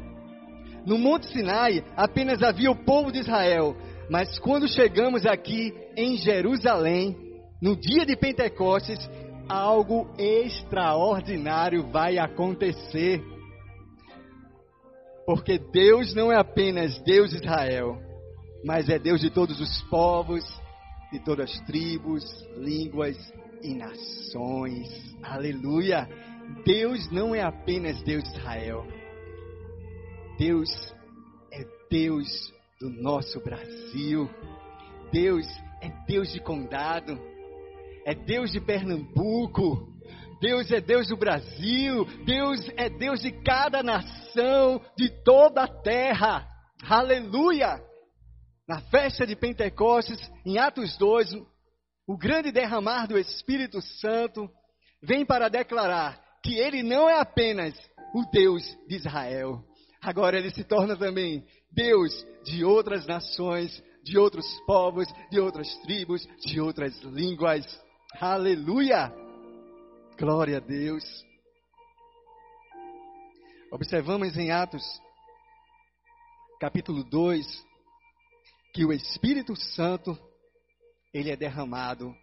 No 0.85 0.97
Monte 0.97 1.27
Sinai 1.27 1.83
apenas 1.95 2.41
havia 2.41 2.71
o 2.71 2.83
povo 2.83 3.11
de 3.11 3.19
Israel, 3.19 3.75
mas 4.09 4.39
quando 4.39 4.67
chegamos 4.67 5.25
aqui 5.25 5.73
em 5.95 6.17
Jerusalém, 6.17 7.15
no 7.61 7.75
dia 7.75 8.05
de 8.05 8.15
Pentecostes, 8.15 8.97
algo 9.47 10.09
extraordinário 10.17 11.89
vai 11.91 12.17
acontecer. 12.17 13.21
Porque 15.25 15.59
Deus 15.59 16.15
não 16.15 16.31
é 16.31 16.37
apenas 16.37 16.99
Deus 17.03 17.29
de 17.29 17.37
Israel, 17.37 18.10
mas 18.63 18.89
é 18.89 18.99
Deus 18.99 19.21
de 19.21 19.29
todos 19.29 19.59
os 19.59 19.81
povos, 19.83 20.43
de 21.11 21.19
todas 21.19 21.51
as 21.51 21.61
tribos, 21.65 22.23
línguas 22.57 23.17
e 23.61 23.73
nações. 23.73 25.15
Aleluia! 25.23 26.07
Deus 26.65 27.09
não 27.11 27.33
é 27.33 27.41
apenas 27.41 28.01
Deus 28.03 28.23
de 28.23 28.37
Israel. 28.37 28.85
Deus 30.37 30.69
é 31.51 31.65
Deus 31.89 32.53
do 32.79 32.89
nosso 32.89 33.39
Brasil. 33.41 34.29
Deus 35.11 35.45
é 35.81 35.89
Deus 36.07 36.31
de 36.31 36.39
Condado. 36.39 37.19
É 38.05 38.15
Deus 38.15 38.51
de 38.51 38.59
Pernambuco. 38.59 39.91
Deus 40.41 40.71
é 40.71 40.81
Deus 40.81 41.07
do 41.07 41.17
Brasil. 41.17 42.05
Deus 42.25 42.59
é 42.75 42.89
Deus 42.89 43.21
de 43.21 43.31
cada 43.43 43.83
nação, 43.83 44.81
de 44.97 45.09
toda 45.23 45.63
a 45.63 45.67
terra. 45.67 46.47
Aleluia! 46.89 47.90
Na 48.67 48.81
festa 48.81 49.25
de 49.25 49.35
Pentecostes, 49.35 50.19
em 50.45 50.57
Atos 50.57 50.97
2, 50.97 51.33
o 52.07 52.17
grande 52.17 52.51
derramar 52.51 53.07
do 53.07 53.17
Espírito 53.17 53.81
Santo 53.81 54.49
vem 55.01 55.25
para 55.25 55.49
declarar 55.49 56.21
que 56.43 56.55
ele 56.55 56.83
não 56.83 57.09
é 57.09 57.19
apenas 57.19 57.73
o 58.13 58.23
Deus 58.31 58.63
de 58.87 58.95
Israel, 58.95 59.63
agora 60.01 60.37
ele 60.37 60.51
se 60.51 60.63
torna 60.63 60.97
também 60.97 61.45
Deus 61.71 62.11
de 62.43 62.65
outras 62.65 63.05
nações, 63.05 63.81
de 64.03 64.17
outros 64.17 64.45
povos, 64.65 65.07
de 65.29 65.39
outras 65.39 65.73
tribos, 65.83 66.25
de 66.45 66.59
outras 66.59 66.99
línguas. 67.03 67.65
Aleluia! 68.19 69.13
Glória 70.19 70.57
a 70.57 70.59
Deus. 70.59 71.03
Observamos 73.71 74.35
em 74.37 74.51
Atos, 74.51 74.83
capítulo 76.59 77.03
2, 77.05 77.45
que 78.73 78.85
o 78.85 78.93
Espírito 78.93 79.55
Santo 79.55 80.17
ele 81.13 81.29
é 81.29 81.35
derramado 81.35 82.15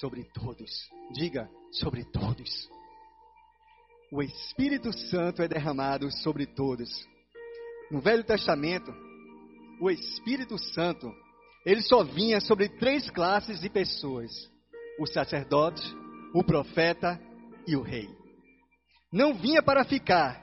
sobre 0.00 0.24
todos. 0.24 0.70
Diga, 1.12 1.48
sobre 1.72 2.04
todos. 2.04 2.68
O 4.10 4.22
Espírito 4.22 4.92
Santo 4.92 5.42
é 5.42 5.48
derramado 5.48 6.10
sobre 6.10 6.46
todos. 6.46 6.88
No 7.90 8.00
Velho 8.00 8.24
Testamento, 8.24 8.94
o 9.80 9.90
Espírito 9.90 10.56
Santo, 10.58 11.12
ele 11.66 11.82
só 11.82 12.02
vinha 12.02 12.40
sobre 12.40 12.68
três 12.68 13.10
classes 13.10 13.60
de 13.60 13.68
pessoas: 13.68 14.30
o 14.98 15.06
sacerdote, 15.06 15.82
o 16.34 16.42
profeta 16.42 17.20
e 17.66 17.76
o 17.76 17.82
rei. 17.82 18.08
Não 19.12 19.34
vinha 19.34 19.62
para 19.62 19.84
ficar, 19.84 20.42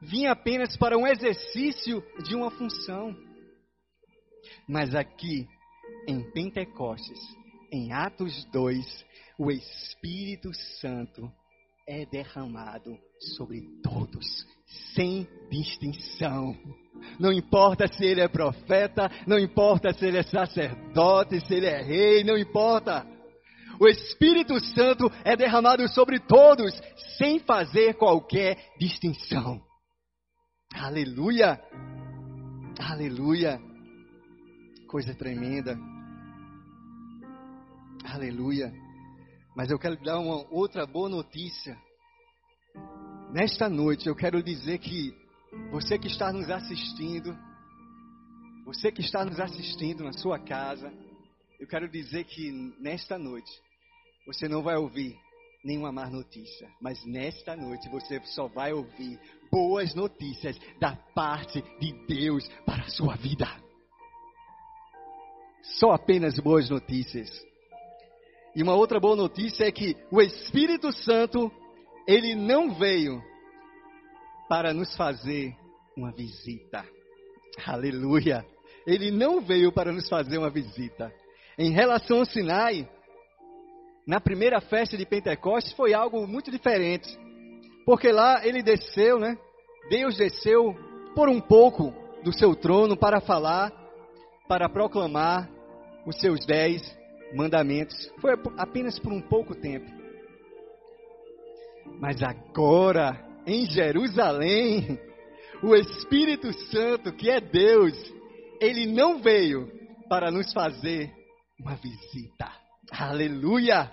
vinha 0.00 0.32
apenas 0.32 0.76
para 0.76 0.98
um 0.98 1.06
exercício 1.06 2.04
de 2.24 2.34
uma 2.34 2.50
função. 2.50 3.16
Mas 4.68 4.94
aqui, 4.94 5.48
em 6.08 6.22
Pentecostes, 6.32 7.18
em 7.72 7.92
Atos 7.92 8.44
2, 8.52 9.04
o 9.38 9.50
Espírito 9.50 10.52
Santo 10.80 11.30
é 11.86 12.06
derramado 12.06 12.96
sobre 13.36 13.62
todos, 13.82 14.26
sem 14.94 15.26
distinção. 15.50 16.56
Não 17.18 17.32
importa 17.32 17.86
se 17.88 18.04
ele 18.04 18.20
é 18.20 18.28
profeta, 18.28 19.10
não 19.26 19.38
importa 19.38 19.92
se 19.92 20.06
ele 20.06 20.18
é 20.18 20.22
sacerdote, 20.22 21.40
se 21.46 21.54
ele 21.54 21.66
é 21.66 21.82
rei, 21.82 22.24
não 22.24 22.36
importa. 22.36 23.06
O 23.80 23.88
Espírito 23.88 24.58
Santo 24.64 25.10
é 25.24 25.36
derramado 25.36 25.88
sobre 25.88 26.20
todos, 26.20 26.72
sem 27.18 27.40
fazer 27.40 27.94
qualquer 27.94 28.56
distinção. 28.78 29.60
Aleluia! 30.74 31.60
Aleluia! 32.78 33.71
Coisa 34.92 35.14
tremenda. 35.14 35.78
Aleluia. 38.04 38.70
Mas 39.56 39.70
eu 39.70 39.78
quero 39.78 39.96
dar 40.04 40.18
uma 40.18 40.46
outra 40.52 40.84
boa 40.86 41.08
notícia. 41.08 41.78
Nesta 43.32 43.70
noite 43.70 44.06
eu 44.06 44.14
quero 44.14 44.42
dizer 44.42 44.76
que 44.80 45.16
você 45.70 45.98
que 45.98 46.08
está 46.08 46.30
nos 46.30 46.50
assistindo, 46.50 47.34
você 48.66 48.92
que 48.92 49.00
está 49.00 49.24
nos 49.24 49.40
assistindo 49.40 50.04
na 50.04 50.12
sua 50.12 50.38
casa, 50.38 50.92
eu 51.58 51.66
quero 51.66 51.88
dizer 51.88 52.24
que 52.24 52.52
nesta 52.78 53.18
noite 53.18 53.50
você 54.26 54.46
não 54.46 54.62
vai 54.62 54.76
ouvir 54.76 55.18
nenhuma 55.64 55.90
má 55.90 56.10
notícia, 56.10 56.68
mas 56.82 57.02
nesta 57.06 57.56
noite 57.56 57.88
você 57.88 58.20
só 58.26 58.46
vai 58.46 58.74
ouvir 58.74 59.18
boas 59.50 59.94
notícias 59.94 60.58
da 60.78 60.94
parte 61.14 61.62
de 61.80 61.94
Deus 62.06 62.46
para 62.66 62.82
a 62.82 62.90
sua 62.90 63.16
vida. 63.16 63.71
Só 65.62 65.92
apenas 65.92 66.38
boas 66.38 66.68
notícias. 66.68 67.30
E 68.54 68.62
uma 68.62 68.74
outra 68.74 69.00
boa 69.00 69.16
notícia 69.16 69.64
é 69.64 69.72
que 69.72 69.96
o 70.10 70.20
Espírito 70.20 70.92
Santo, 70.92 71.50
ele 72.06 72.34
não 72.34 72.74
veio 72.74 73.22
para 74.48 74.74
nos 74.74 74.94
fazer 74.96 75.56
uma 75.96 76.12
visita. 76.12 76.84
Aleluia! 77.66 78.44
Ele 78.86 79.10
não 79.10 79.40
veio 79.40 79.72
para 79.72 79.92
nos 79.92 80.08
fazer 80.08 80.38
uma 80.38 80.50
visita. 80.50 81.12
Em 81.56 81.70
relação 81.70 82.18
ao 82.18 82.24
Sinai, 82.24 82.88
na 84.06 84.20
primeira 84.20 84.60
festa 84.60 84.96
de 84.96 85.06
Pentecostes 85.06 85.72
foi 85.74 85.94
algo 85.94 86.26
muito 86.26 86.50
diferente. 86.50 87.08
Porque 87.86 88.10
lá 88.10 88.46
ele 88.46 88.62
desceu, 88.62 89.18
né? 89.18 89.38
Deus 89.88 90.16
desceu 90.16 90.74
por 91.14 91.28
um 91.28 91.40
pouco 91.40 91.94
do 92.22 92.32
seu 92.32 92.54
trono 92.54 92.96
para 92.96 93.20
falar, 93.20 93.72
para 94.48 94.68
proclamar 94.68 95.48
os 96.06 96.18
seus 96.20 96.44
dez 96.46 96.82
mandamentos. 97.34 97.96
Foi 98.20 98.32
apenas 98.58 98.98
por 98.98 99.12
um 99.12 99.20
pouco 99.20 99.54
tempo. 99.54 99.90
Mas 102.00 102.22
agora, 102.22 103.24
em 103.46 103.64
Jerusalém, 103.70 104.98
o 105.62 105.74
Espírito 105.74 106.52
Santo, 106.70 107.12
que 107.12 107.30
é 107.30 107.40
Deus, 107.40 107.92
ele 108.60 108.86
não 108.86 109.20
veio 109.20 109.68
para 110.08 110.30
nos 110.30 110.52
fazer 110.52 111.10
uma 111.58 111.76
visita. 111.76 112.50
Aleluia! 112.90 113.90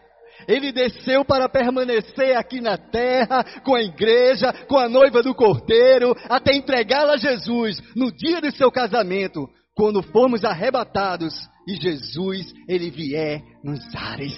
Ele 0.48 0.72
desceu 0.72 1.26
para 1.26 1.50
permanecer 1.50 2.36
aqui 2.36 2.62
na 2.62 2.78
terra 2.78 3.44
com 3.64 3.76
a 3.76 3.82
igreja, 3.82 4.54
com 4.68 4.78
a 4.78 4.88
noiva 4.88 5.22
do 5.22 5.36
cordeiro, 5.36 6.16
até 6.30 6.56
entregá-la 6.56 7.14
a 7.14 7.18
Jesus 7.18 7.82
no 7.96 8.12
dia 8.12 8.40
do 8.40 8.52
seu 8.56 8.72
casamento, 8.72 9.50
quando 9.80 10.04
formos 10.04 10.44
arrebatados 10.44 11.34
e 11.66 11.74
Jesus 11.78 12.54
ele 12.68 12.92
vier 12.92 13.42
nos 13.64 13.80
ares. 13.96 14.38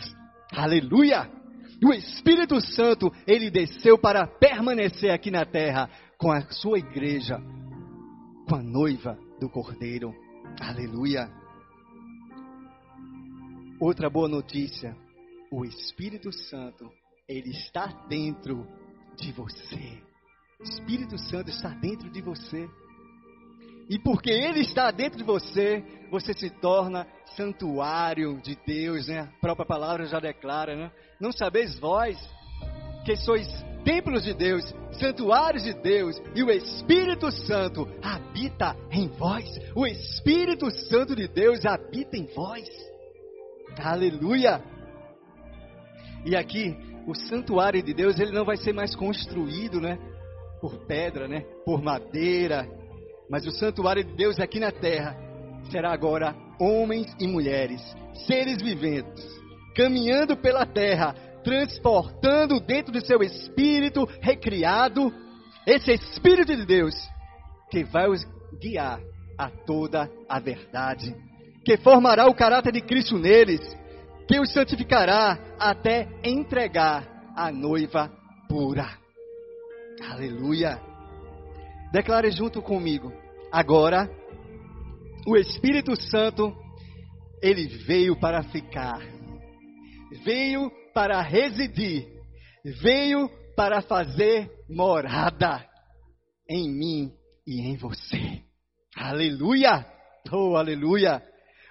Aleluia! 0.54 1.28
O 1.84 1.92
Espírito 1.92 2.62
Santo, 2.62 3.12
ele 3.26 3.50
desceu 3.50 3.98
para 3.98 4.28
permanecer 4.28 5.10
aqui 5.10 5.32
na 5.32 5.44
terra 5.44 5.90
com 6.20 6.32
a 6.32 6.42
sua 6.52 6.78
igreja, 6.78 7.40
com 8.48 8.54
a 8.54 8.62
noiva 8.62 9.18
do 9.40 9.50
Cordeiro. 9.50 10.14
Aleluia! 10.62 11.28
Outra 13.80 14.12
boa 14.12 14.30
notícia: 14.30 14.96
o 15.52 15.66
Espírito 15.66 16.32
Santo, 16.32 16.88
ele 17.28 17.50
está 17.50 17.88
dentro 18.08 18.68
de 19.18 19.32
você. 19.32 20.04
O 20.60 20.64
Espírito 20.64 21.18
Santo 21.18 21.50
está 21.50 21.70
dentro 21.70 22.12
de 22.12 22.22
você. 22.22 22.70
E 23.90 24.00
porque 24.00 24.30
ele 24.30 24.62
está 24.62 24.90
dentro 24.92 25.18
de 25.18 25.24
você, 25.24 25.84
você 26.10 26.34
se 26.34 26.50
torna 26.50 27.08
santuário 27.36 28.40
de 28.42 28.58
Deus, 28.66 29.08
né? 29.08 29.20
A 29.20 29.42
própria 29.42 29.66
palavra 29.66 30.06
já 30.06 30.20
declara, 30.20 30.76
né? 30.76 30.92
Não 31.20 31.32
sabeis 31.32 31.78
vós 31.80 32.18
que 33.06 33.16
sois 33.16 33.48
templos 33.84 34.24
de 34.24 34.34
Deus, 34.34 34.64
santuários 34.92 35.64
de 35.64 35.74
Deus, 35.74 36.22
e 36.36 36.44
o 36.44 36.52
Espírito 36.52 37.32
Santo 37.32 37.88
habita 38.02 38.76
em 38.92 39.08
vós. 39.08 39.46
O 39.76 39.88
Espírito 39.88 40.70
Santo 40.70 41.16
de 41.16 41.28
Deus 41.28 41.66
habita 41.66 42.16
em 42.16 42.28
vós. 42.28 42.68
Aleluia! 43.80 44.62
E 46.26 46.36
aqui, 46.36 46.78
o 47.08 47.16
santuário 47.16 47.82
de 47.82 47.94
Deus, 47.94 48.20
ele 48.20 48.32
não 48.32 48.46
vai 48.46 48.58
ser 48.58 48.74
mais 48.74 48.96
construído, 48.96 49.82
né? 49.82 49.98
Por 50.60 50.86
pedra, 50.86 51.28
né? 51.28 51.42
Por 51.66 51.82
madeira. 51.82 52.70
Mas 53.32 53.48
o 53.48 53.52
santuário 53.52 54.04
de 54.04 54.14
Deus 54.14 54.38
aqui 54.42 54.60
na 54.60 54.74
terra 54.74 55.16
será 55.72 55.94
agora 55.94 56.36
homens 56.60 57.16
e 57.18 57.26
mulheres, 57.26 57.82
seres 58.28 58.62
viventes, 58.62 59.26
caminhando 59.74 60.36
pela 60.36 60.66
terra, 60.66 61.16
transportando 61.42 62.60
dentro 62.60 62.92
do 62.92 63.04
seu 63.04 63.24
espírito 63.24 64.06
recriado 64.20 65.14
esse 65.66 65.94
Espírito 65.94 66.56
de 66.56 66.66
Deus 66.66 66.94
que 67.70 67.86
vai 67.86 68.10
os 68.10 68.28
guiar 68.60 69.00
a 69.38 69.50
toda 69.50 70.12
a 70.28 70.40
verdade, 70.40 71.16
que 71.64 71.78
formará 71.78 72.28
o 72.28 72.36
caráter 72.36 72.74
de 72.74 72.82
Cristo 72.82 73.18
neles, 73.18 73.62
que 74.28 74.40
os 74.40 74.52
santificará 74.52 75.40
até 75.58 76.10
entregar 76.22 77.08
a 77.36 77.50
noiva 77.50 78.12
pura. 78.50 78.90
Aleluia. 80.04 80.82
Declare 81.94 82.32
junto 82.32 82.62
comigo. 82.62 83.21
Agora, 83.52 84.10
o 85.28 85.36
Espírito 85.36 85.94
Santo, 86.10 86.56
ele 87.44 87.68
veio 87.86 88.18
para 88.18 88.44
ficar, 88.44 89.02
veio 90.24 90.72
para 90.94 91.22
residir, 91.22 92.08
veio 92.82 93.30
para 93.56 93.82
fazer 93.82 94.50
morada 94.70 95.68
em 96.50 96.70
mim 96.70 97.12
e 97.46 97.62
em 97.62 97.76
você. 97.76 98.42
Aleluia! 98.96 99.86
Oh, 100.32 100.56
aleluia! 100.56 101.22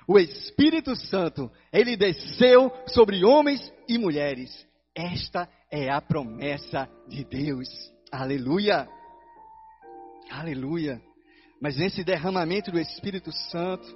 O 0.06 0.18
Espírito 0.18 0.94
Santo, 0.94 1.50
ele 1.72 1.96
desceu 1.96 2.70
sobre 2.88 3.24
homens 3.24 3.72
e 3.88 3.96
mulheres. 3.96 4.50
Esta 4.94 5.48
é 5.72 5.90
a 5.90 6.00
promessa 6.00 6.86
de 7.08 7.24
Deus. 7.24 7.68
Aleluia! 8.12 8.86
Aleluia! 10.30 11.09
Mas 11.60 11.76
nesse 11.76 12.02
derramamento 12.02 12.70
do 12.70 12.78
Espírito 12.78 13.30
Santo, 13.32 13.86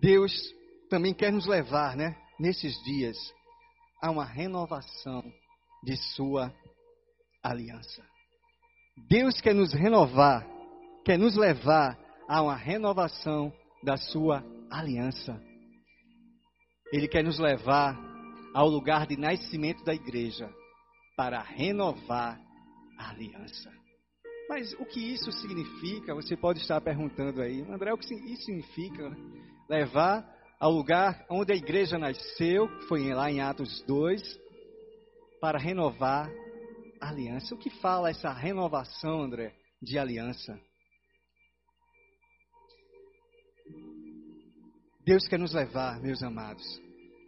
Deus 0.00 0.32
também 0.88 1.12
quer 1.12 1.30
nos 1.30 1.46
levar, 1.46 1.94
né, 1.94 2.16
nesses 2.38 2.74
dias, 2.84 3.16
a 4.00 4.10
uma 4.10 4.24
renovação 4.24 5.22
de 5.82 5.96
Sua 6.14 6.54
aliança. 7.42 8.02
Deus 9.08 9.40
quer 9.40 9.54
nos 9.54 9.74
renovar, 9.74 10.46
quer 11.04 11.18
nos 11.18 11.36
levar 11.36 11.98
a 12.26 12.42
uma 12.42 12.56
renovação 12.56 13.52
da 13.82 13.96
Sua 13.98 14.42
aliança. 14.70 15.38
Ele 16.92 17.08
quer 17.08 17.22
nos 17.22 17.38
levar 17.38 17.94
ao 18.54 18.68
lugar 18.68 19.06
de 19.06 19.18
nascimento 19.18 19.84
da 19.84 19.92
igreja 19.92 20.50
para 21.14 21.42
renovar 21.42 22.40
aliança. 22.96 23.72
Mas 24.48 24.72
o 24.74 24.86
que 24.86 25.00
isso 25.00 25.32
significa? 25.32 26.14
Você 26.14 26.36
pode 26.36 26.60
estar 26.60 26.80
perguntando 26.80 27.42
aí, 27.42 27.62
André, 27.62 27.92
o 27.92 27.98
que 27.98 28.14
isso 28.14 28.44
significa? 28.44 29.16
Levar 29.68 30.24
ao 30.60 30.70
lugar 30.70 31.26
onde 31.28 31.52
a 31.52 31.56
igreja 31.56 31.98
nasceu, 31.98 32.68
que 32.68 32.86
foi 32.86 33.12
lá 33.12 33.30
em 33.30 33.40
Atos 33.40 33.82
2, 33.86 34.22
para 35.40 35.58
renovar 35.58 36.30
a 37.00 37.08
aliança. 37.08 37.54
O 37.54 37.58
que 37.58 37.70
fala 37.70 38.10
essa 38.10 38.32
renovação, 38.32 39.22
André, 39.22 39.54
de 39.82 39.98
aliança? 39.98 40.58
Deus 45.04 45.28
quer 45.28 45.38
nos 45.38 45.52
levar, 45.52 46.00
meus 46.00 46.22
amados, 46.22 46.64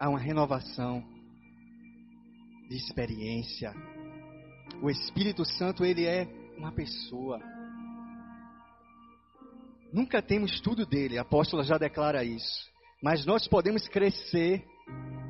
a 0.00 0.08
uma 0.08 0.18
renovação 0.18 1.00
de 2.68 2.76
experiência, 2.76 3.72
o 4.82 4.90
Espírito 4.90 5.44
Santo, 5.44 5.84
ele 5.84 6.04
é 6.04 6.28
uma 6.56 6.72
pessoa. 6.72 7.40
Nunca 9.92 10.20
temos 10.20 10.60
tudo 10.60 10.84
dele, 10.84 11.18
a 11.18 11.22
apóstola 11.22 11.62
já 11.64 11.78
declara 11.78 12.22
isso. 12.22 12.68
Mas 13.02 13.24
nós 13.24 13.46
podemos 13.48 13.88
crescer 13.88 14.64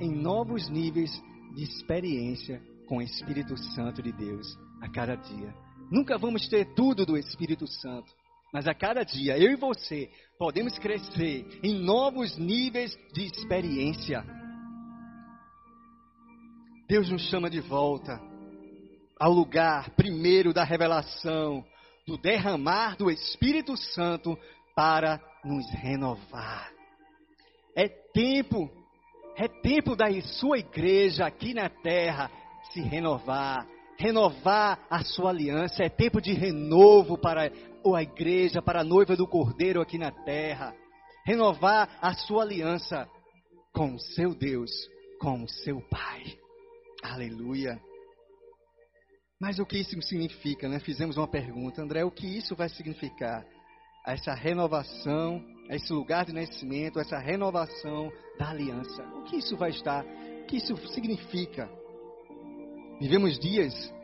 em 0.00 0.10
novos 0.10 0.68
níveis 0.68 1.10
de 1.54 1.62
experiência 1.62 2.62
com 2.86 2.98
o 2.98 3.02
Espírito 3.02 3.56
Santo 3.74 4.02
de 4.02 4.12
Deus 4.12 4.58
a 4.80 4.88
cada 4.88 5.14
dia. 5.14 5.54
Nunca 5.90 6.18
vamos 6.18 6.48
ter 6.48 6.74
tudo 6.74 7.06
do 7.06 7.16
Espírito 7.16 7.66
Santo, 7.66 8.12
mas 8.52 8.66
a 8.66 8.74
cada 8.74 9.04
dia, 9.04 9.38
eu 9.38 9.50
e 9.50 9.56
você, 9.56 10.10
podemos 10.38 10.78
crescer 10.78 11.46
em 11.62 11.78
novos 11.80 12.36
níveis 12.36 12.96
de 13.12 13.24
experiência. 13.24 14.24
Deus 16.88 17.10
nos 17.10 17.22
chama 17.28 17.50
de 17.50 17.60
volta 17.60 18.27
ao 19.18 19.32
lugar 19.32 19.90
primeiro 19.90 20.52
da 20.52 20.64
revelação, 20.64 21.64
do 22.06 22.16
derramar 22.16 22.96
do 22.96 23.10
Espírito 23.10 23.76
Santo 23.76 24.38
para 24.74 25.20
nos 25.44 25.68
renovar. 25.70 26.72
É 27.76 27.88
tempo, 27.88 28.70
é 29.36 29.46
tempo 29.46 29.94
da 29.94 30.06
sua 30.22 30.58
igreja 30.58 31.26
aqui 31.26 31.52
na 31.52 31.68
terra 31.68 32.30
se 32.72 32.80
renovar, 32.80 33.66
renovar 33.98 34.86
a 34.90 35.04
sua 35.04 35.30
aliança. 35.30 35.82
É 35.82 35.88
tempo 35.88 36.20
de 36.20 36.32
renovo 36.32 37.18
para 37.18 37.50
a 37.94 38.02
igreja, 38.02 38.62
para 38.62 38.80
a 38.80 38.84
noiva 38.84 39.16
do 39.16 39.26
Cordeiro 39.26 39.80
aqui 39.80 39.98
na 39.98 40.10
terra. 40.10 40.74
Renovar 41.24 41.98
a 42.00 42.14
sua 42.14 42.42
aliança 42.42 43.08
com 43.72 43.94
o 43.94 43.98
seu 43.98 44.34
Deus, 44.34 44.70
com 45.20 45.42
o 45.42 45.48
seu 45.48 45.80
Pai. 45.88 46.24
Aleluia. 47.02 47.87
Mas 49.40 49.58
o 49.60 49.66
que 49.66 49.78
isso 49.78 50.00
significa, 50.02 50.68
né? 50.68 50.80
Fizemos 50.80 51.16
uma 51.16 51.28
pergunta, 51.28 51.80
André, 51.80 52.04
o 52.04 52.10
que 52.10 52.26
isso 52.26 52.56
vai 52.56 52.68
significar? 52.68 53.46
Essa 54.04 54.34
renovação, 54.34 55.44
esse 55.70 55.92
lugar 55.92 56.24
de 56.24 56.32
nascimento, 56.32 56.98
essa 56.98 57.18
renovação 57.18 58.10
da 58.38 58.50
aliança. 58.50 59.02
O 59.14 59.24
que 59.24 59.36
isso 59.36 59.56
vai 59.56 59.70
estar? 59.70 60.04
O 60.04 60.46
que 60.46 60.56
isso 60.56 60.76
significa? 60.88 61.70
Vivemos 63.00 63.38
dias 63.38 63.94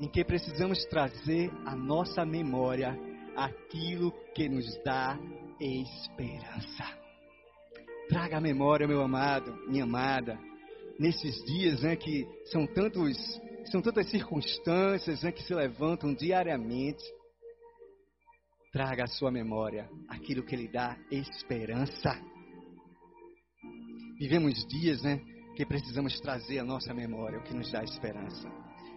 em 0.00 0.08
que 0.08 0.24
precisamos 0.24 0.84
trazer 0.86 1.48
à 1.64 1.76
nossa 1.76 2.24
memória 2.24 2.98
aquilo 3.36 4.12
que 4.34 4.48
nos 4.48 4.66
dá 4.84 5.16
esperança. 5.60 7.02
Traga 8.08 8.38
a 8.38 8.40
memória, 8.40 8.88
meu 8.88 9.00
amado, 9.00 9.54
minha 9.68 9.84
amada, 9.84 10.36
nesses 10.98 11.36
dias 11.44 11.82
né, 11.82 11.94
que 11.94 12.26
são, 12.46 12.66
tantos, 12.66 13.16
são 13.70 13.80
tantas 13.80 14.10
circunstâncias 14.10 15.22
né, 15.22 15.32
que 15.32 15.42
se 15.42 15.54
levantam 15.54 16.14
diariamente. 16.14 17.02
Traga 18.72 19.04
à 19.04 19.06
sua 19.06 19.30
memória 19.30 19.88
aquilo 20.08 20.42
que 20.42 20.56
lhe 20.56 20.68
dá 20.68 20.96
esperança. 21.10 22.18
Vivemos 24.18 24.66
dias 24.66 25.02
né, 25.02 25.20
que 25.56 25.66
precisamos 25.66 26.18
trazer 26.20 26.58
à 26.58 26.64
nossa 26.64 26.94
memória 26.94 27.38
o 27.38 27.42
que 27.42 27.54
nos 27.54 27.70
dá 27.70 27.82
esperança. 27.84 28.48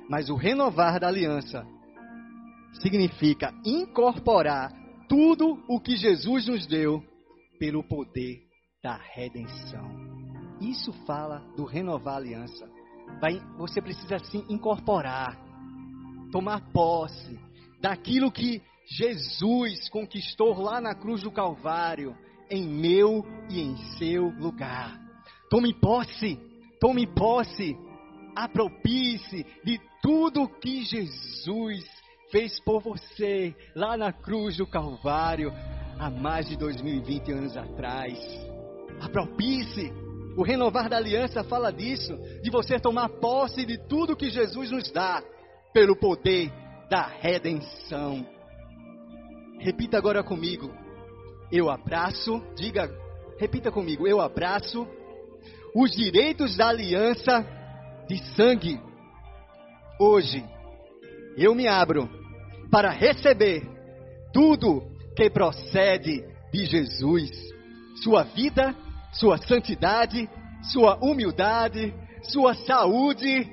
Mas 0.09 0.29
o 0.29 0.35
renovar 0.35 0.99
da 0.99 1.07
aliança 1.07 1.65
significa 2.81 3.53
incorporar 3.65 4.71
tudo 5.07 5.63
o 5.67 5.79
que 5.79 5.95
Jesus 5.95 6.47
nos 6.47 6.65
deu 6.67 7.03
pelo 7.59 7.83
poder 7.83 8.41
da 8.83 8.97
redenção. 8.97 9.89
Isso 10.61 10.93
fala 11.05 11.39
do 11.55 11.65
renovar 11.65 12.15
a 12.15 12.17
aliança. 12.17 12.74
Vai, 13.19 13.39
você 13.57 13.81
precisa 13.81 14.15
assim 14.15 14.45
incorporar, 14.49 15.37
tomar 16.31 16.61
posse 16.71 17.39
daquilo 17.81 18.31
que 18.31 18.61
Jesus 18.85 19.89
conquistou 19.89 20.59
lá 20.61 20.79
na 20.79 20.93
cruz 20.93 21.23
do 21.23 21.31
Calvário, 21.31 22.15
em 22.49 22.67
meu 22.67 23.25
e 23.49 23.59
em 23.59 23.77
seu 23.97 24.29
lugar. 24.37 24.99
Tome 25.49 25.73
posse, 25.73 26.39
tome 26.79 27.07
posse, 27.07 27.75
apropie-se 28.35 29.45
de 29.63 29.79
tudo 30.01 30.47
que 30.47 30.83
Jesus 30.83 31.83
fez 32.31 32.59
por 32.59 32.81
você 32.81 33.55
lá 33.75 33.95
na 33.97 34.11
cruz 34.11 34.57
do 34.57 34.67
Calvário 34.67 35.51
há 35.97 36.09
mais 36.09 36.47
de 36.47 36.57
2020 36.57 37.31
anos 37.31 37.57
atrás. 37.57 38.19
Apropie-se. 39.01 40.04
O 40.35 40.43
renovar 40.43 40.89
da 40.89 40.97
aliança 40.97 41.43
fala 41.43 41.71
disso, 41.71 42.17
de 42.41 42.49
você 42.49 42.79
tomar 42.79 43.09
posse 43.09 43.65
de 43.65 43.77
tudo 43.87 44.15
que 44.15 44.29
Jesus 44.29 44.69
nos 44.69 44.91
dá 44.91 45.23
pelo 45.73 45.95
poder 45.95 46.51
da 46.89 47.07
redenção. 47.07 48.25
Repita 49.59 49.97
agora 49.97 50.23
comigo. 50.23 50.71
Eu 51.51 51.69
abraço, 51.69 52.43
diga, 52.55 52.91
repita 53.37 53.71
comigo. 53.71 54.05
Eu 54.05 54.19
abraço 54.19 54.85
os 55.73 55.91
direitos 55.91 56.57
da 56.57 56.69
aliança 56.69 57.45
de 58.07 58.17
sangue. 58.35 58.79
Hoje, 59.99 60.43
eu 61.37 61.55
me 61.55 61.67
abro 61.67 62.09
para 62.69 62.89
receber 62.89 63.63
tudo 64.33 64.83
que 65.15 65.29
procede 65.29 66.23
de 66.51 66.65
Jesus. 66.65 67.31
Sua 68.03 68.23
vida, 68.23 68.75
sua 69.19 69.37
santidade, 69.37 70.29
sua 70.71 70.97
humildade, 71.01 71.93
sua 72.23 72.53
saúde, 72.53 73.47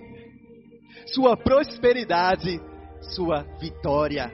sua 1.07 1.37
prosperidade, 1.37 2.61
sua 3.15 3.43
vitória. 3.61 4.31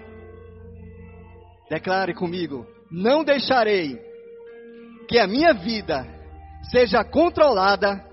Declare 1.69 2.15
comigo: 2.15 2.67
não 2.91 3.25
deixarei 3.25 3.99
que 5.09 5.19
a 5.19 5.27
minha 5.27 5.53
vida 5.55 6.07
seja 6.71 7.05
controlada 7.05 8.05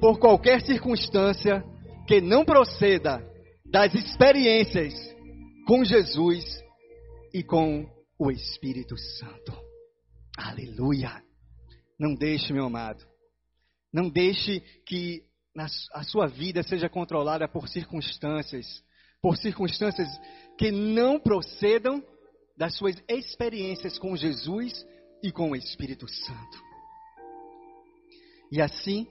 por 0.00 0.18
qualquer 0.18 0.60
circunstância 0.60 1.64
que 2.06 2.20
não 2.20 2.44
proceda 2.44 3.22
das 3.64 3.94
experiências 3.94 4.94
com 5.66 5.84
Jesus 5.84 6.44
e 7.34 7.42
com 7.42 7.86
o 8.18 8.30
Espírito 8.30 8.96
Santo. 8.96 9.52
Aleluia! 10.38 11.25
Não 11.98 12.14
deixe, 12.14 12.52
meu 12.52 12.66
amado, 12.66 13.04
não 13.92 14.08
deixe 14.10 14.60
que 14.84 15.22
a 15.94 16.02
sua 16.02 16.26
vida 16.26 16.62
seja 16.62 16.88
controlada 16.88 17.48
por 17.48 17.66
circunstâncias, 17.66 18.84
por 19.22 19.38
circunstâncias 19.38 20.08
que 20.58 20.70
não 20.70 21.18
procedam 21.18 22.04
das 22.56 22.76
suas 22.76 22.94
experiências 23.08 23.98
com 23.98 24.14
Jesus 24.14 24.86
e 25.22 25.32
com 25.32 25.52
o 25.52 25.56
Espírito 25.56 26.06
Santo. 26.06 26.58
E 28.52 28.60
assim, 28.60 29.06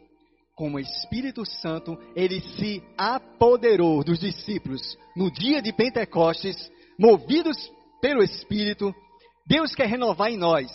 como 0.53 0.77
o 0.77 0.79
Espírito 0.79 1.43
Santo, 1.45 1.97
ele 2.15 2.39
se 2.41 2.83
apoderou 2.95 4.03
dos 4.03 4.19
discípulos 4.19 4.81
no 5.15 5.31
dia 5.31 5.61
de 5.61 5.73
Pentecostes, 5.73 6.71
movidos 6.97 7.57
pelo 8.01 8.21
Espírito, 8.21 8.93
Deus 9.47 9.73
quer 9.73 9.87
renovar 9.87 10.31
em 10.31 10.37
nós 10.37 10.71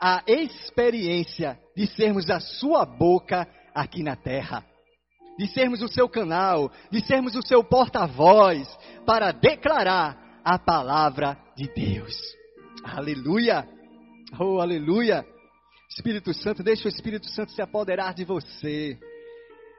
a 0.00 0.22
experiência 0.26 1.58
de 1.76 1.86
sermos 1.86 2.28
a 2.30 2.40
sua 2.40 2.84
boca 2.84 3.48
aqui 3.74 4.02
na 4.02 4.16
terra. 4.16 4.64
De 5.38 5.48
sermos 5.48 5.82
o 5.82 5.88
seu 5.88 6.08
canal, 6.08 6.70
de 6.90 7.04
sermos 7.04 7.34
o 7.34 7.46
seu 7.46 7.64
porta-voz 7.64 8.68
para 9.04 9.32
declarar 9.32 10.40
a 10.44 10.58
palavra 10.58 11.36
de 11.56 11.68
Deus. 11.74 12.14
Aleluia! 12.84 13.68
Oh, 14.38 14.60
aleluia! 14.60 15.26
Espírito 15.90 16.32
Santo, 16.34 16.62
deixa 16.62 16.86
o 16.86 16.88
Espírito 16.88 17.28
Santo 17.28 17.52
se 17.52 17.62
apoderar 17.62 18.14
de 18.14 18.24
você 18.24 18.98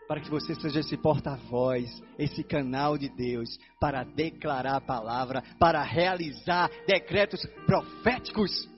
para 0.07 0.21
que 0.21 0.29
você 0.29 0.53
seja 0.55 0.79
esse 0.79 0.95
porta-voz, 0.97 1.89
esse 2.17 2.43
canal 2.43 2.97
de 2.97 3.09
Deus, 3.09 3.57
para 3.79 4.03
declarar 4.03 4.75
a 4.75 4.81
palavra, 4.81 5.43
para 5.59 5.81
realizar 5.81 6.69
decretos 6.87 7.45
proféticos 7.65 8.69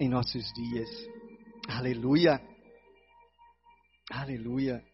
em 0.00 0.08
nossos 0.08 0.52
dias. 0.52 0.88
Aleluia! 1.68 2.40
Aleluia! 4.10 4.84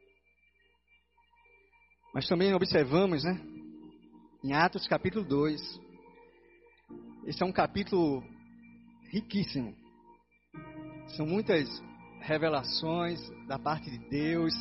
Mas 2.14 2.26
também 2.26 2.53
observamos, 2.55 3.24
né? 3.24 3.40
Em 4.44 4.53
Atos 4.53 4.86
capítulo 4.86 5.24
2. 5.24 5.61
Esse 7.26 7.42
é 7.42 7.46
um 7.46 7.53
capítulo 7.53 8.22
riquíssimo. 9.11 9.74
São 11.16 11.26
muitas 11.26 11.68
revelações 12.20 13.20
da 13.46 13.59
parte 13.59 13.90
de 13.90 13.99
Deus 14.09 14.53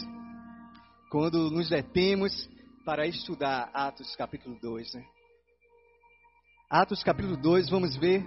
quando 1.09 1.49
nos 1.49 1.69
detemos 1.69 2.49
para 2.85 3.05
estudar 3.05 3.69
Atos 3.73 4.15
capítulo 4.15 4.57
2. 4.61 4.93
Né? 4.93 5.05
Atos 6.69 7.03
capítulo 7.03 7.37
2, 7.37 7.69
vamos 7.69 7.95
ver 7.97 8.23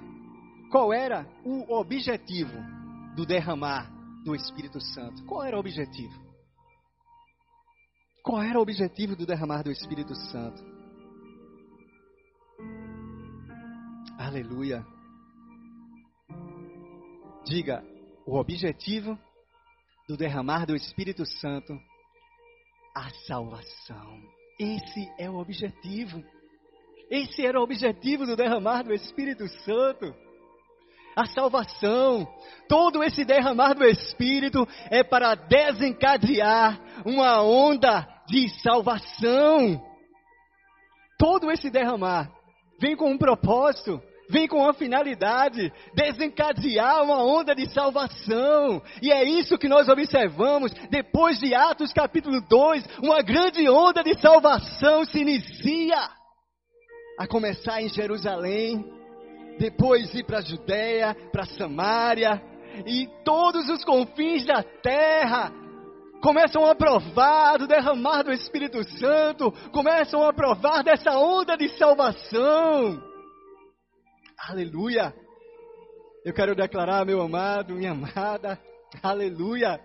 qual 0.70 0.92
era 0.92 1.26
o 1.44 1.74
objetivo 1.74 2.56
do 3.16 3.26
derramar 3.26 3.90
do 4.24 4.34
Espírito 4.34 4.80
Santo. 4.80 5.24
Qual 5.24 5.42
era 5.42 5.56
o 5.56 5.60
objetivo? 5.60 6.14
Qual 8.22 8.42
era 8.42 8.58
o 8.58 8.62
objetivo 8.62 9.16
do 9.16 9.26
derramar 9.26 9.62
do 9.64 9.70
Espírito 9.70 10.14
Santo? 10.14 10.62
Aleluia. 14.18 14.86
Diga, 17.44 17.82
o 18.26 18.36
objetivo 18.36 19.18
do 20.06 20.16
derramar 20.16 20.66
do 20.66 20.76
Espírito 20.76 21.24
Santo, 21.24 21.72
a 22.94 23.10
salvação. 23.26 24.22
Esse 24.58 25.10
é 25.18 25.28
o 25.28 25.36
objetivo. 25.36 26.22
Esse 27.10 27.44
era 27.44 27.58
o 27.58 27.62
objetivo 27.62 28.26
do 28.26 28.36
derramar 28.36 28.84
do 28.84 28.92
Espírito 28.92 29.48
Santo. 29.64 30.14
A 31.20 31.26
salvação, 31.26 32.26
todo 32.66 33.04
esse 33.04 33.26
derramar 33.26 33.74
do 33.74 33.84
Espírito 33.84 34.66
é 34.90 35.04
para 35.04 35.34
desencadear 35.34 36.80
uma 37.04 37.42
onda 37.42 38.08
de 38.26 38.48
salvação. 38.62 39.84
Todo 41.18 41.50
esse 41.50 41.68
derramar 41.68 42.32
vem 42.80 42.96
com 42.96 43.10
um 43.10 43.18
propósito, 43.18 44.00
vem 44.30 44.48
com 44.48 44.62
uma 44.62 44.72
finalidade, 44.72 45.70
desencadear 45.94 47.02
uma 47.02 47.22
onda 47.22 47.54
de 47.54 47.70
salvação. 47.70 48.80
E 49.02 49.12
é 49.12 49.22
isso 49.22 49.58
que 49.58 49.68
nós 49.68 49.90
observamos 49.90 50.72
depois 50.88 51.38
de 51.38 51.54
Atos 51.54 51.92
capítulo 51.92 52.40
2, 52.48 52.98
uma 53.02 53.20
grande 53.20 53.68
onda 53.68 54.02
de 54.02 54.18
salvação 54.22 55.04
se 55.04 55.18
inicia. 55.18 55.98
A 57.18 57.26
começar 57.26 57.82
em 57.82 57.90
Jerusalém, 57.90 58.99
depois 59.61 60.12
ir 60.14 60.24
para 60.24 60.38
a 60.38 60.42
Judéia, 60.42 61.14
para 61.30 61.44
Samaria 61.44 62.42
e 62.86 63.06
todos 63.22 63.68
os 63.68 63.84
confins 63.84 64.46
da 64.46 64.62
terra 64.62 65.52
começam 66.22 66.64
a 66.64 66.74
provar 66.74 67.58
do 67.58 67.66
derramar 67.66 68.22
do 68.22 68.32
Espírito 68.32 68.82
Santo, 68.98 69.52
começam 69.70 70.26
a 70.26 70.32
provar 70.32 70.82
dessa 70.82 71.18
onda 71.18 71.58
de 71.58 71.68
salvação. 71.76 73.02
Aleluia! 74.48 75.14
Eu 76.24 76.32
quero 76.32 76.54
declarar, 76.54 77.04
meu 77.04 77.20
amado, 77.20 77.74
minha 77.74 77.92
amada, 77.92 78.58
aleluia! 79.02 79.78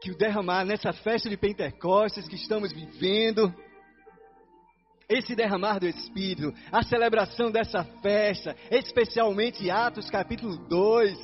Que 0.00 0.12
o 0.12 0.16
derramar 0.16 0.64
nessa 0.64 0.92
festa 0.92 1.28
de 1.28 1.36
Pentecostes 1.36 2.28
que 2.28 2.36
estamos 2.36 2.72
vivendo, 2.72 3.52
esse 5.08 5.34
derramar 5.34 5.78
do 5.78 5.86
Espírito, 5.86 6.52
a 6.72 6.82
celebração 6.82 7.50
dessa 7.50 7.84
festa, 8.02 8.56
especialmente 8.70 9.70
Atos 9.70 10.10
capítulo 10.10 10.56
2, 10.68 11.18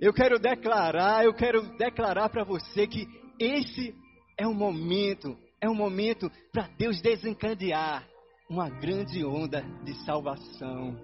eu 0.00 0.12
quero 0.12 0.38
declarar, 0.38 1.24
eu 1.24 1.32
quero 1.32 1.62
declarar 1.76 2.28
para 2.28 2.44
você 2.44 2.86
que 2.86 3.06
esse 3.38 3.94
é 4.36 4.46
um 4.46 4.54
momento, 4.54 5.36
é 5.60 5.68
um 5.68 5.74
momento 5.74 6.30
para 6.52 6.68
Deus 6.76 7.00
desencadear 7.00 8.04
uma 8.48 8.68
grande 8.68 9.24
onda 9.24 9.62
de 9.84 9.94
salvação. 10.04 10.98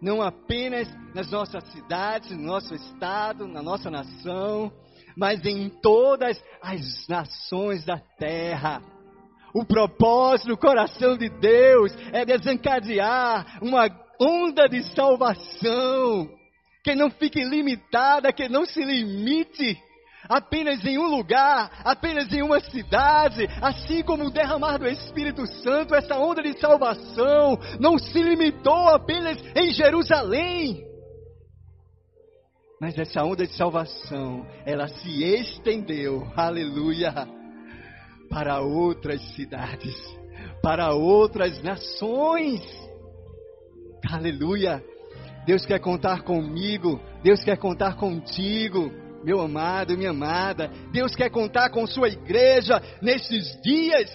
Não 0.00 0.22
apenas 0.22 0.88
nas 1.14 1.30
nossas 1.30 1.64
cidades, 1.72 2.30
no 2.30 2.42
nosso 2.42 2.74
estado, 2.74 3.46
na 3.46 3.62
nossa 3.62 3.90
nação, 3.90 4.72
mas 5.16 5.44
em 5.44 5.68
todas 5.68 6.42
as 6.62 7.06
nações 7.08 7.84
da 7.84 7.98
terra. 8.18 8.80
O 9.54 9.64
propósito 9.64 10.48
do 10.48 10.56
coração 10.56 11.16
de 11.16 11.28
Deus 11.28 11.92
é 12.12 12.24
desencadear 12.24 13.58
uma 13.62 13.88
onda 14.20 14.68
de 14.68 14.82
salvação 14.94 16.28
que 16.84 16.94
não 16.94 17.10
fique 17.10 17.42
limitada, 17.42 18.32
que 18.32 18.48
não 18.48 18.64
se 18.64 18.82
limite 18.82 19.76
apenas 20.28 20.84
em 20.84 20.98
um 20.98 21.06
lugar, 21.06 21.82
apenas 21.84 22.32
em 22.32 22.42
uma 22.42 22.60
cidade, 22.60 23.48
assim 23.62 24.02
como 24.02 24.24
o 24.24 24.30
derramar 24.30 24.78
do 24.78 24.86
Espírito 24.86 25.46
Santo, 25.62 25.94
essa 25.94 26.18
onda 26.18 26.42
de 26.42 26.58
salvação 26.60 27.58
não 27.80 27.98
se 27.98 28.22
limitou 28.22 28.88
apenas 28.88 29.38
em 29.56 29.70
Jerusalém. 29.70 30.84
Mas 32.80 32.96
essa 32.96 33.24
onda 33.24 33.46
de 33.46 33.54
salvação, 33.54 34.46
ela 34.64 34.86
se 34.86 35.24
estendeu, 35.24 36.30
aleluia, 36.36 37.12
para 38.28 38.60
outras 38.60 39.20
cidades, 39.34 39.96
para 40.62 40.92
outras 40.92 41.62
nações. 41.62 42.62
Aleluia. 44.10 44.82
Deus 45.46 45.64
quer 45.64 45.80
contar 45.80 46.22
comigo, 46.22 47.00
Deus 47.22 47.42
quer 47.42 47.56
contar 47.56 47.96
contigo, 47.96 48.92
meu 49.24 49.40
amado, 49.40 49.96
minha 49.96 50.10
amada. 50.10 50.70
Deus 50.92 51.14
quer 51.14 51.30
contar 51.30 51.70
com 51.70 51.86
sua 51.86 52.08
igreja 52.08 52.82
nesses 53.00 53.58
dias, 53.62 54.10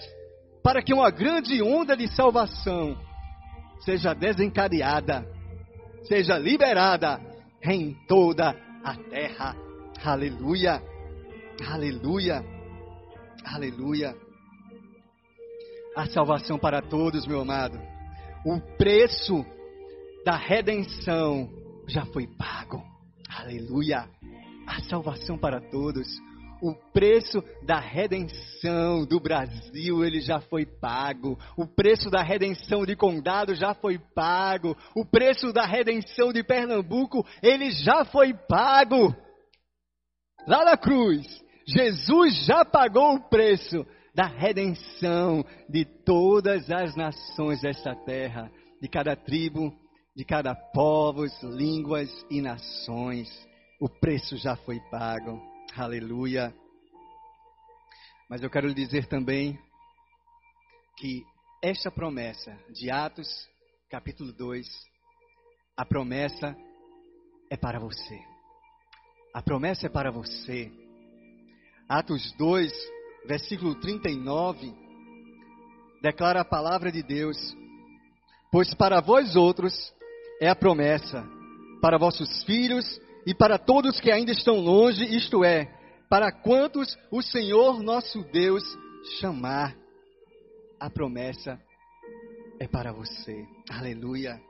para 0.62 0.80
que 0.82 0.94
uma 0.94 1.10
grande 1.10 1.60
onda 1.60 1.96
de 1.96 2.06
salvação 2.14 2.96
seja 3.80 4.14
desencadeada, 4.14 5.26
seja 6.04 6.38
liberada 6.38 7.20
em 7.62 7.94
toda 8.06 8.54
a 8.84 8.94
terra. 9.10 9.56
Aleluia, 10.04 10.80
aleluia, 11.66 12.44
aleluia. 13.44 14.14
A 15.96 16.06
salvação 16.06 16.58
para 16.58 16.82
todos, 16.82 17.26
meu 17.26 17.40
amado. 17.40 17.78
O 18.44 18.60
preço 18.76 19.44
da 20.24 20.36
redenção 20.36 21.48
já 21.86 22.04
foi 22.06 22.26
pago. 22.26 22.82
Aleluia! 23.28 24.08
A 24.66 24.82
salvação 24.82 25.38
para 25.38 25.60
todos. 25.60 26.06
O 26.62 26.74
preço 26.92 27.42
da 27.62 27.78
redenção 27.78 29.04
do 29.04 29.20
Brasil, 29.20 30.02
ele 30.04 30.20
já 30.20 30.40
foi 30.40 30.64
pago. 30.64 31.38
O 31.56 31.66
preço 31.66 32.08
da 32.08 32.22
redenção 32.22 32.86
de 32.86 32.96
Condado 32.96 33.54
já 33.54 33.74
foi 33.74 33.98
pago. 33.98 34.74
O 34.94 35.04
preço 35.04 35.52
da 35.52 35.66
redenção 35.66 36.32
de 36.32 36.42
Pernambuco, 36.42 37.26
ele 37.42 37.70
já 37.70 38.04
foi 38.06 38.32
pago. 38.32 39.14
Lá 40.46 40.64
na 40.64 40.76
cruz, 40.76 41.26
Jesus 41.66 42.44
já 42.44 42.64
pagou 42.64 43.14
o 43.14 43.28
preço 43.28 43.86
da 44.14 44.26
redenção 44.26 45.44
de 45.68 45.84
todas 45.84 46.70
as 46.70 46.94
nações 46.94 47.62
desta 47.62 47.94
terra, 47.94 48.50
de 48.80 48.88
cada 48.88 49.16
tribo, 49.16 49.72
de 50.14 50.24
cada 50.24 50.54
povos, 50.54 51.32
línguas 51.42 52.10
e 52.30 52.40
nações. 52.40 53.28
O 53.80 53.88
preço 53.88 54.36
já 54.36 54.56
foi 54.56 54.78
pago. 54.90 55.40
Aleluia. 55.76 56.54
Mas 58.28 58.42
eu 58.42 58.50
quero 58.50 58.68
lhe 58.68 58.74
dizer 58.74 59.06
também 59.06 59.58
que 60.98 61.24
esta 61.62 61.90
promessa 61.90 62.56
de 62.70 62.90
Atos, 62.90 63.26
capítulo 63.90 64.32
2, 64.32 64.66
a 65.76 65.84
promessa 65.84 66.54
é 67.50 67.56
para 67.56 67.80
você. 67.80 68.20
A 69.32 69.42
promessa 69.42 69.86
é 69.86 69.88
para 69.88 70.12
você. 70.12 70.83
Atos 71.88 72.32
2, 72.38 72.72
versículo 73.26 73.74
39, 73.74 74.72
declara 76.00 76.40
a 76.40 76.44
palavra 76.44 76.90
de 76.90 77.02
Deus: 77.02 77.36
Pois 78.50 78.72
para 78.74 79.00
vós 79.00 79.36
outros 79.36 79.92
é 80.40 80.48
a 80.48 80.56
promessa 80.56 81.24
para 81.84 81.98
vossos 81.98 82.42
filhos 82.44 82.98
e 83.26 83.34
para 83.34 83.58
todos 83.58 84.00
que 84.00 84.10
ainda 84.10 84.32
estão 84.32 84.56
longe, 84.56 85.04
isto 85.04 85.44
é, 85.44 85.66
para 86.08 86.32
quantos 86.32 86.96
o 87.10 87.20
Senhor 87.20 87.82
nosso 87.82 88.22
Deus 88.32 88.62
chamar. 89.20 89.76
A 90.80 90.88
promessa 90.88 91.60
é 92.58 92.66
para 92.66 92.90
você. 92.90 93.46
Aleluia. 93.70 94.40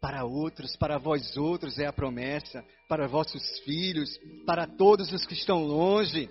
Para 0.00 0.24
outros, 0.24 0.74
para 0.76 0.96
vós 0.96 1.36
outros 1.36 1.78
é 1.78 1.86
a 1.86 1.92
promessa, 1.92 2.64
para 2.88 3.06
vossos 3.06 3.58
filhos, 3.60 4.18
para 4.46 4.66
todos 4.66 5.12
os 5.12 5.26
que 5.26 5.34
estão 5.34 5.64
longe, 5.64 6.30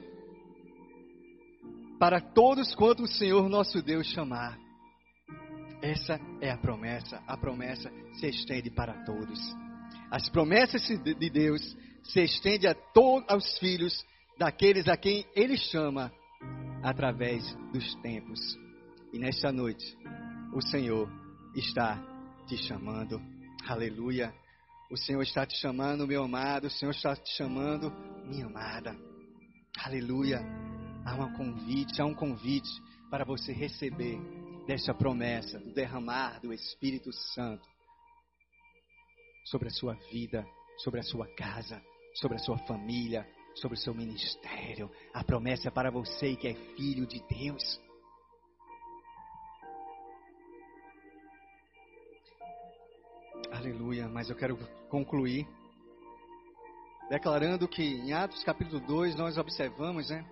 para 2.04 2.20
todos 2.20 2.76
quanto 2.76 3.04
o 3.04 3.08
Senhor 3.08 3.48
nosso 3.48 3.82
Deus 3.82 4.08
chamar. 4.08 4.60
Essa 5.82 6.20
é 6.42 6.52
a 6.52 6.58
promessa. 6.58 7.24
A 7.26 7.38
promessa 7.38 7.90
se 8.20 8.28
estende 8.28 8.70
para 8.70 9.06
todos. 9.06 9.40
As 10.12 10.28
promessas 10.28 10.86
de 10.86 11.30
Deus 11.30 11.62
se 12.04 12.20
estendem 12.20 12.70
a 12.70 12.76
todos 12.76 13.24
aos 13.30 13.58
filhos 13.58 14.06
daqueles 14.38 14.90
a 14.90 14.98
quem 14.98 15.26
Ele 15.34 15.56
chama 15.56 16.12
através 16.84 17.42
dos 17.72 17.96
tempos. 18.02 18.38
E 19.14 19.18
nesta 19.18 19.50
noite, 19.54 19.98
o 20.54 20.62
Senhor 20.62 21.10
está 21.56 22.04
te 22.48 22.58
chamando. 22.58 23.22
Aleluia. 23.66 24.34
O 24.92 24.98
Senhor 24.98 25.22
está 25.22 25.46
te 25.46 25.56
chamando, 25.56 26.06
meu 26.06 26.26
amado. 26.26 26.68
O 26.68 26.70
Senhor 26.70 26.92
está 26.92 27.16
te 27.16 27.32
chamando, 27.38 27.90
minha 28.26 28.46
amada. 28.46 28.94
Aleluia. 29.86 30.42
Há 31.06 31.16
um 31.16 31.34
convite, 31.34 32.02
há 32.02 32.06
um 32.06 32.14
convite 32.14 32.70
para 33.10 33.26
você 33.26 33.52
receber 33.52 34.20
desta 34.66 34.94
promessa 34.94 35.60
do 35.60 35.74
derramar 35.74 36.40
do 36.40 36.54
Espírito 36.54 37.12
Santo 37.12 37.68
sobre 39.46 39.68
a 39.68 39.72
sua 39.72 39.94
vida, 40.12 40.46
sobre 40.78 41.02
a 41.02 41.04
sua 41.04 41.28
casa, 41.36 41.82
sobre 42.16 42.38
a 42.38 42.40
sua 42.40 42.58
família, 42.60 43.28
sobre 43.56 43.78
o 43.78 43.82
seu 43.82 43.94
ministério. 43.94 44.90
A 45.14 45.24
promessa 45.24 45.68
é 45.68 45.72
para 45.72 45.92
você 45.92 46.36
que 46.36 46.48
é 46.48 46.54
filho 46.76 47.06
de 47.06 47.22
Deus. 47.28 47.82
Aleluia, 53.52 54.08
mas 54.08 54.30
eu 54.30 54.36
quero 54.36 54.58
concluir 54.90 55.48
declarando 57.10 57.68
que 57.68 57.84
em 57.84 58.14
Atos 58.14 58.44
capítulo 58.44 58.80
2 58.80 59.16
nós 59.16 59.38
observamos, 59.38 60.10
né, 60.10 60.26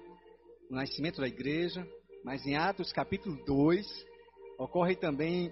o 0.71 0.75
nascimento 0.75 1.19
da 1.19 1.27
igreja, 1.27 1.85
mas 2.23 2.47
em 2.47 2.55
Atos 2.55 2.93
capítulo 2.93 3.35
2 3.45 3.85
Ocorre 4.57 4.95
também 4.95 5.51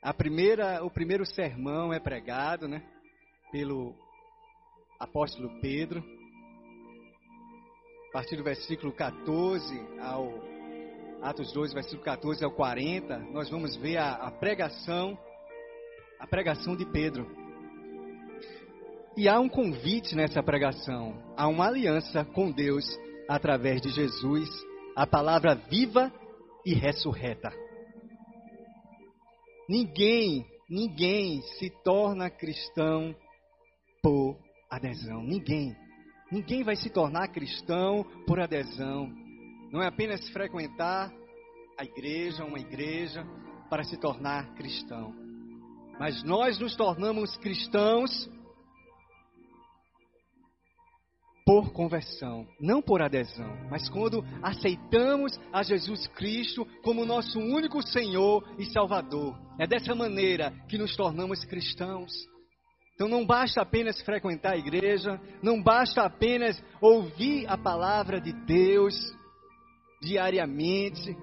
a 0.00 0.14
primeira, 0.14 0.82
o 0.82 0.90
primeiro 0.90 1.26
sermão 1.26 1.92
é 1.92 2.00
pregado, 2.00 2.66
né, 2.66 2.82
pelo 3.52 3.94
apóstolo 4.98 5.60
Pedro. 5.60 6.02
A 8.08 8.12
partir 8.12 8.36
do 8.36 8.44
versículo 8.44 8.90
14 8.92 9.74
ao 10.00 10.32
Atos 11.20 11.52
2, 11.52 11.74
versículo 11.74 12.02
14 12.02 12.42
ao 12.42 12.52
40, 12.52 13.18
nós 13.32 13.50
vamos 13.50 13.76
ver 13.76 13.98
a, 13.98 14.12
a 14.14 14.30
pregação 14.30 15.18
a 16.18 16.26
pregação 16.26 16.74
de 16.74 16.86
Pedro. 16.86 17.30
E 19.14 19.28
há 19.28 19.38
um 19.38 19.48
convite 19.48 20.16
nessa 20.16 20.42
pregação, 20.42 21.22
há 21.36 21.48
uma 21.48 21.66
aliança 21.66 22.24
com 22.24 22.50
Deus 22.50 22.86
através 23.28 23.80
de 23.80 23.90
Jesus, 23.90 24.48
a 24.96 25.06
palavra 25.06 25.54
viva 25.54 26.12
e 26.64 26.74
ressurreta. 26.74 27.52
Ninguém, 29.68 30.46
ninguém 30.68 31.40
se 31.58 31.70
torna 31.82 32.28
cristão 32.30 33.14
por 34.02 34.36
adesão. 34.70 35.22
Ninguém. 35.22 35.74
Ninguém 36.30 36.62
vai 36.62 36.76
se 36.76 36.90
tornar 36.90 37.28
cristão 37.28 38.04
por 38.26 38.40
adesão. 38.40 39.10
Não 39.72 39.82
é 39.82 39.86
apenas 39.86 40.28
frequentar 40.30 41.12
a 41.78 41.84
igreja, 41.84 42.44
uma 42.44 42.58
igreja, 42.58 43.26
para 43.70 43.84
se 43.84 43.96
tornar 43.96 44.54
cristão. 44.54 45.14
Mas 45.98 46.22
nós 46.22 46.58
nos 46.58 46.76
tornamos 46.76 47.36
cristãos 47.38 48.28
por 51.44 51.72
conversão, 51.72 52.46
não 52.58 52.80
por 52.80 53.02
adesão, 53.02 53.54
mas 53.70 53.88
quando 53.90 54.24
aceitamos 54.42 55.38
a 55.52 55.62
Jesus 55.62 56.06
Cristo 56.08 56.66
como 56.82 57.04
nosso 57.04 57.38
único 57.38 57.86
Senhor 57.86 58.42
e 58.58 58.64
Salvador. 58.66 59.38
É 59.58 59.66
dessa 59.66 59.94
maneira 59.94 60.52
que 60.68 60.78
nos 60.78 60.96
tornamos 60.96 61.44
cristãos. 61.44 62.12
Então 62.94 63.08
não 63.08 63.26
basta 63.26 63.60
apenas 63.60 64.00
frequentar 64.02 64.52
a 64.54 64.56
igreja, 64.56 65.20
não 65.42 65.62
basta 65.62 66.02
apenas 66.02 66.62
ouvir 66.80 67.46
a 67.46 67.58
palavra 67.58 68.20
de 68.20 68.32
Deus 68.32 68.94
diariamente, 70.00 71.14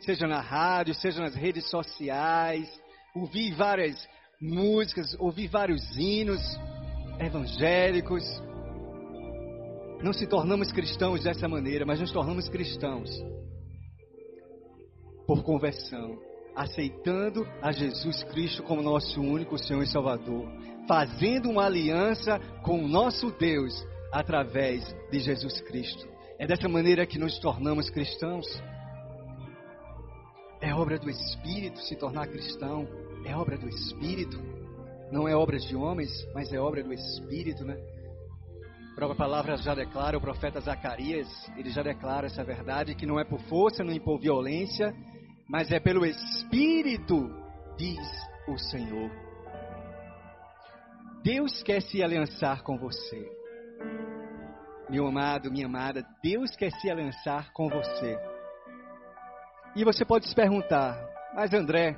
seja 0.00 0.26
na 0.26 0.40
rádio, 0.40 0.94
seja 0.94 1.20
nas 1.20 1.34
redes 1.34 1.68
sociais, 1.70 2.68
ouvir 3.14 3.52
várias 3.54 4.08
músicas, 4.40 5.14
ouvir 5.20 5.48
vários 5.48 5.96
hinos 5.96 6.40
evangélicos. 7.20 8.24
Não 10.02 10.12
se 10.12 10.26
tornamos 10.28 10.70
cristãos 10.70 11.24
dessa 11.24 11.48
maneira, 11.48 11.84
mas 11.84 12.00
nos 12.00 12.12
tornamos 12.12 12.48
cristãos 12.48 13.10
por 15.26 15.42
conversão, 15.42 16.16
aceitando 16.54 17.46
a 17.60 17.72
Jesus 17.72 18.22
Cristo 18.24 18.62
como 18.62 18.80
nosso 18.80 19.20
único 19.20 19.58
Senhor 19.58 19.82
e 19.82 19.86
Salvador, 19.86 20.48
fazendo 20.86 21.50
uma 21.50 21.66
aliança 21.66 22.38
com 22.62 22.82
o 22.82 22.88
nosso 22.88 23.30
Deus 23.32 23.74
através 24.12 24.84
de 25.10 25.18
Jesus 25.18 25.60
Cristo. 25.62 26.08
É 26.38 26.46
dessa 26.46 26.68
maneira 26.68 27.04
que 27.04 27.18
nos 27.18 27.38
tornamos 27.40 27.90
cristãos. 27.90 28.46
É 30.60 30.72
obra 30.72 30.98
do 30.98 31.10
Espírito 31.10 31.80
se 31.80 31.96
tornar 31.96 32.28
cristão. 32.28 32.86
É 33.24 33.36
obra 33.36 33.58
do 33.58 33.68
Espírito. 33.68 34.40
Não 35.10 35.28
é 35.28 35.34
obra 35.34 35.58
de 35.58 35.74
homens, 35.74 36.10
mas 36.32 36.52
é 36.52 36.60
obra 36.60 36.82
do 36.82 36.92
Espírito, 36.92 37.64
né? 37.64 37.76
Própria 38.98 39.16
palavra 39.16 39.56
já 39.56 39.76
declara, 39.76 40.18
o 40.18 40.20
profeta 40.20 40.58
Zacarias, 40.58 41.28
ele 41.56 41.70
já 41.70 41.84
declara 41.84 42.26
essa 42.26 42.42
verdade, 42.42 42.96
que 42.96 43.06
não 43.06 43.20
é 43.20 43.22
por 43.22 43.38
força, 43.42 43.84
nem 43.84 44.00
por 44.00 44.18
violência, 44.18 44.92
mas 45.48 45.70
é 45.70 45.78
pelo 45.78 46.04
Espírito, 46.04 47.30
diz 47.76 48.04
o 48.48 48.58
Senhor. 48.58 49.08
Deus 51.22 51.62
quer 51.62 51.80
se 51.80 52.02
aliançar 52.02 52.64
com 52.64 52.76
você. 52.76 53.24
Meu 54.90 55.06
amado, 55.06 55.48
minha 55.48 55.66
amada, 55.66 56.04
Deus 56.20 56.56
quer 56.56 56.72
se 56.72 56.90
aliançar 56.90 57.52
com 57.52 57.68
você. 57.68 58.18
E 59.76 59.84
você 59.84 60.04
pode 60.04 60.26
se 60.26 60.34
perguntar, 60.34 60.98
mas 61.36 61.54
André, 61.54 61.96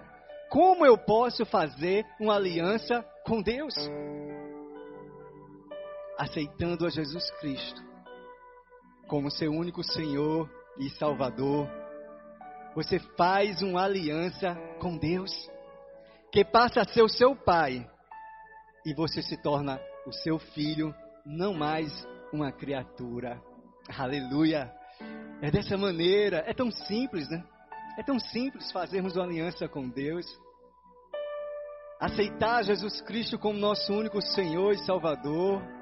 como 0.51 0.85
eu 0.85 0.99
posso 0.99 1.47
fazer 1.47 2.05
uma 2.21 2.37
aliança 2.37 3.03
com 3.25 3.41
Deus? 3.41 3.73
Aceitando 6.21 6.85
a 6.85 6.91
Jesus 6.91 7.31
Cristo 7.41 7.83
como 9.09 9.31
seu 9.31 9.51
único 9.51 9.83
Senhor 9.83 10.49
e 10.79 10.91
Salvador. 10.91 11.67
Você 12.75 12.99
faz 13.17 13.63
uma 13.63 13.85
aliança 13.85 14.55
com 14.79 14.99
Deus, 14.99 15.33
que 16.31 16.45
passa 16.45 16.83
a 16.83 16.85
ser 16.85 17.01
o 17.01 17.09
seu 17.09 17.35
pai, 17.35 17.89
e 18.85 18.95
você 18.95 19.23
se 19.23 19.41
torna 19.43 19.81
o 20.07 20.13
seu 20.13 20.39
filho, 20.39 20.95
não 21.25 21.55
mais 21.55 21.91
uma 22.35 22.53
criatura. 22.53 23.43
Aleluia! 23.99 24.71
É 25.41 25.51
dessa 25.51 25.79
maneira, 25.79 26.45
é 26.47 26.53
tão 26.53 26.71
simples, 26.71 27.31
né? 27.31 27.43
É 27.99 28.03
tão 28.03 28.21
simples 28.21 28.71
fazermos 28.71 29.17
uma 29.17 29.25
aliança 29.25 29.67
com 29.67 29.89
Deus. 29.89 30.27
Aceitar 31.99 32.63
Jesus 32.63 33.01
Cristo 33.01 33.39
como 33.39 33.59
nosso 33.59 33.91
único 33.91 34.21
Senhor 34.21 34.73
e 34.75 34.85
Salvador. 34.85 35.80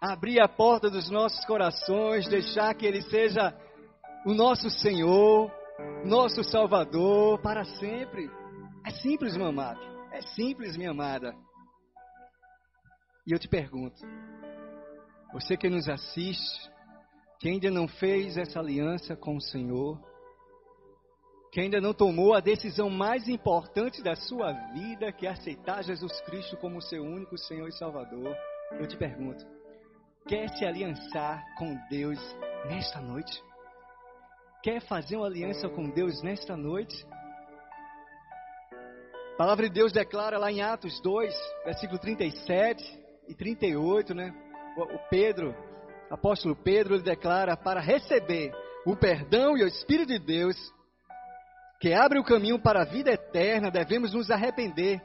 Abrir 0.00 0.40
a 0.40 0.48
porta 0.48 0.88
dos 0.88 1.10
nossos 1.10 1.44
corações, 1.44 2.28
deixar 2.28 2.74
que 2.74 2.86
Ele 2.86 3.02
seja 3.02 3.52
o 4.24 4.32
nosso 4.32 4.70
Senhor, 4.70 5.50
nosso 6.04 6.44
Salvador 6.44 7.40
para 7.40 7.64
sempre. 7.64 8.30
É 8.86 8.90
simples, 8.90 9.36
meu 9.36 9.46
amado. 9.46 9.80
É 10.12 10.20
simples, 10.20 10.76
minha 10.76 10.90
amada. 10.90 11.34
E 13.26 13.32
eu 13.32 13.38
te 13.38 13.48
pergunto: 13.48 14.00
você 15.32 15.56
que 15.56 15.68
nos 15.68 15.88
assiste, 15.88 16.70
que 17.38 17.48
ainda 17.48 17.70
não 17.70 17.86
fez 17.86 18.36
essa 18.36 18.60
aliança 18.60 19.16
com 19.16 19.36
o 19.36 19.40
Senhor, 19.40 20.00
que 21.52 21.60
ainda 21.60 21.80
não 21.80 21.92
tomou 21.92 22.34
a 22.34 22.40
decisão 22.40 22.88
mais 22.88 23.28
importante 23.28 24.02
da 24.02 24.14
sua 24.14 24.52
vida, 24.72 25.12
que 25.12 25.26
é 25.26 25.30
aceitar 25.30 25.82
Jesus 25.82 26.20
Cristo 26.22 26.56
como 26.56 26.80
seu 26.80 27.02
único 27.02 27.36
Senhor 27.36 27.68
e 27.68 27.72
Salvador, 27.72 28.34
eu 28.72 28.86
te 28.86 28.96
pergunto: 28.96 29.44
quer 30.26 30.48
se 30.50 30.64
aliançar 30.64 31.44
com 31.56 31.78
Deus 31.88 32.18
nesta 32.66 33.00
noite? 33.00 33.42
Quer 34.62 34.80
fazer 34.82 35.16
uma 35.16 35.26
aliança 35.26 35.68
com 35.68 35.88
Deus 35.88 36.22
nesta 36.22 36.56
noite? 36.56 37.06
A 39.34 39.36
palavra 39.36 39.68
de 39.68 39.74
Deus 39.74 39.92
declara 39.92 40.36
lá 40.38 40.50
em 40.50 40.60
Atos 40.60 41.00
2, 41.00 41.34
versículo 41.64 41.98
37 41.98 43.00
e 43.28 43.34
38, 43.34 44.14
né? 44.14 44.34
O 44.76 44.98
Pedro, 45.08 45.54
apóstolo 46.10 46.56
Pedro, 46.56 46.94
ele 46.94 47.04
declara 47.04 47.56
para 47.56 47.80
receber 47.80 48.52
o 48.84 48.96
perdão 48.96 49.56
e 49.56 49.62
o 49.62 49.68
Espírito 49.68 50.08
de 50.08 50.18
Deus 50.18 50.56
que 51.80 51.94
abre 51.94 52.18
o 52.18 52.24
caminho 52.24 52.60
para 52.60 52.82
a 52.82 52.84
vida 52.84 53.10
eterna, 53.12 53.70
devemos 53.70 54.12
nos 54.12 54.30
arrepender, 54.30 55.00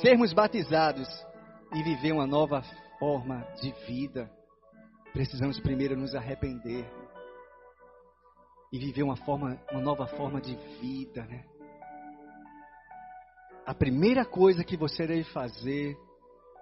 sermos 0.00 0.32
batizados 0.32 1.08
e 1.74 1.82
viver 1.82 2.12
uma 2.12 2.26
nova 2.26 2.62
forma 2.98 3.44
de 3.60 3.72
vida. 3.86 4.30
Precisamos 5.14 5.60
primeiro 5.60 5.96
nos 5.96 6.12
arrepender 6.12 6.84
e 8.72 8.78
viver 8.80 9.04
uma 9.04 9.14
forma, 9.14 9.56
uma 9.70 9.80
nova 9.80 10.08
forma 10.08 10.40
de 10.40 10.56
vida, 10.80 11.24
né? 11.26 11.44
A 13.64 13.72
primeira 13.72 14.24
coisa 14.24 14.64
que 14.64 14.76
você 14.76 15.06
deve 15.06 15.22
fazer 15.30 15.96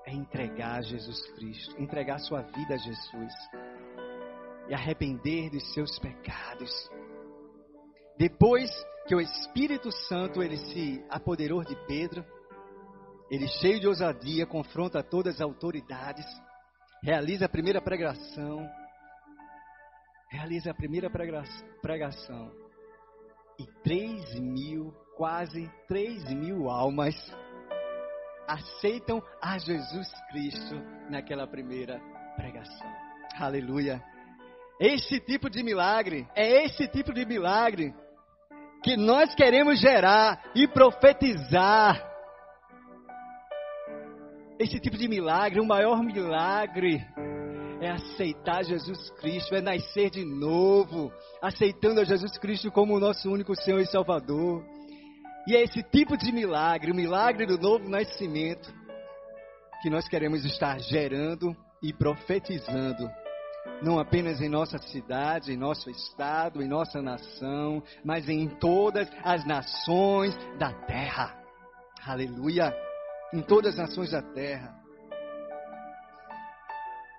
é 0.05 0.13
entregar 0.13 0.83
Jesus 0.83 1.27
Cristo, 1.31 1.81
entregar 1.81 2.19
sua 2.19 2.43
vida 2.43 2.75
a 2.75 2.77
Jesus 2.77 3.33
e 4.69 4.75
arrepender 4.75 5.49
dos 5.49 5.73
seus 5.73 5.99
pecados. 5.99 6.71
Depois 8.19 8.71
que 9.07 9.15
o 9.15 9.21
Espírito 9.21 9.91
Santo 9.91 10.43
ele 10.43 10.59
se 10.59 11.03
apoderou 11.09 11.65
de 11.65 11.75
Pedro, 11.87 12.23
ele 13.31 13.49
cheio 13.49 13.81
de 13.81 13.89
ousadia 13.89 14.45
confronta 14.45 15.03
todas 15.03 15.37
as 15.37 15.41
autoridades, 15.41 16.27
realiza 17.03 17.47
a 17.47 17.49
primeira 17.49 17.81
pregação, 17.81 18.69
realiza 20.31 20.71
a 20.71 20.75
primeira 20.75 21.11
pregação 21.81 22.51
e 23.59 23.67
três 23.83 24.39
mil, 24.39 24.93
quase 25.17 25.69
três 25.89 26.25
mil 26.33 26.71
almas 26.71 27.15
aceitam 28.47 29.23
a 29.41 29.59
Jesus 29.59 30.09
Cristo 30.31 30.75
naquela 31.11 31.47
primeira 31.47 32.01
pregação. 32.37 32.87
Aleluia. 33.39 34.03
Esse 34.81 35.21
tipo 35.21 35.49
de 35.49 35.63
milagre, 35.63 36.27
é 36.35 36.65
esse 36.65 36.89
tipo 36.89 37.13
de 37.13 37.25
milagre 37.25 37.95
que 38.83 38.97
nós 38.97 39.35
queremos 39.35 39.81
gerar 39.81 40.43
e 40.55 40.67
profetizar. 40.67 42.12
Esse 44.59 44.79
tipo 44.79 44.97
de 44.97 45.09
milagre, 45.09 45.61
o 45.61 45.67
maior 45.67 46.03
milagre 46.03 47.05
é 47.81 47.91
aceitar 47.91 48.65
Jesus 48.65 49.11
Cristo, 49.21 49.55
é 49.55 49.61
nascer 49.61 50.11
de 50.11 50.25
novo, 50.25 51.13
aceitando 51.41 52.01
a 52.01 52.05
Jesus 52.05 52.39
Cristo 52.39 52.71
como 52.71 52.95
o 52.95 53.01
nosso 53.01 53.31
único 53.31 53.57
Senhor 53.57 53.81
e 53.81 53.87
Salvador. 53.87 54.65
E 55.49 55.57
é 55.57 55.63
esse 55.63 55.83
tipo 55.83 56.17
de 56.17 56.31
milagre, 56.31 56.93
o 56.93 56.95
milagre 56.95 57.47
do 57.47 57.59
novo 57.59 57.89
nascimento, 57.89 58.73
que 59.83 59.91
nós 59.91 60.09
queremos 60.09 60.45
estar 60.45 60.79
gerando 60.79 61.57
e 61.83 61.93
profetizando 61.93 63.11
não 63.83 63.99
apenas 63.99 64.41
em 64.41 64.49
nossa 64.49 64.79
cidade, 64.79 65.53
em 65.53 65.57
nosso 65.57 65.91
estado, 65.91 66.63
em 66.63 66.69
nossa 66.69 67.03
nação, 67.03 67.83
mas 68.05 68.29
em 68.29 68.49
todas 68.49 69.09
as 69.25 69.45
nações 69.45 70.37
da 70.59 70.73
terra. 70.73 71.37
Aleluia. 72.05 72.73
Em 73.33 73.41
todas 73.41 73.79
as 73.79 73.89
nações 73.89 74.11
da 74.11 74.21
terra. 74.21 74.75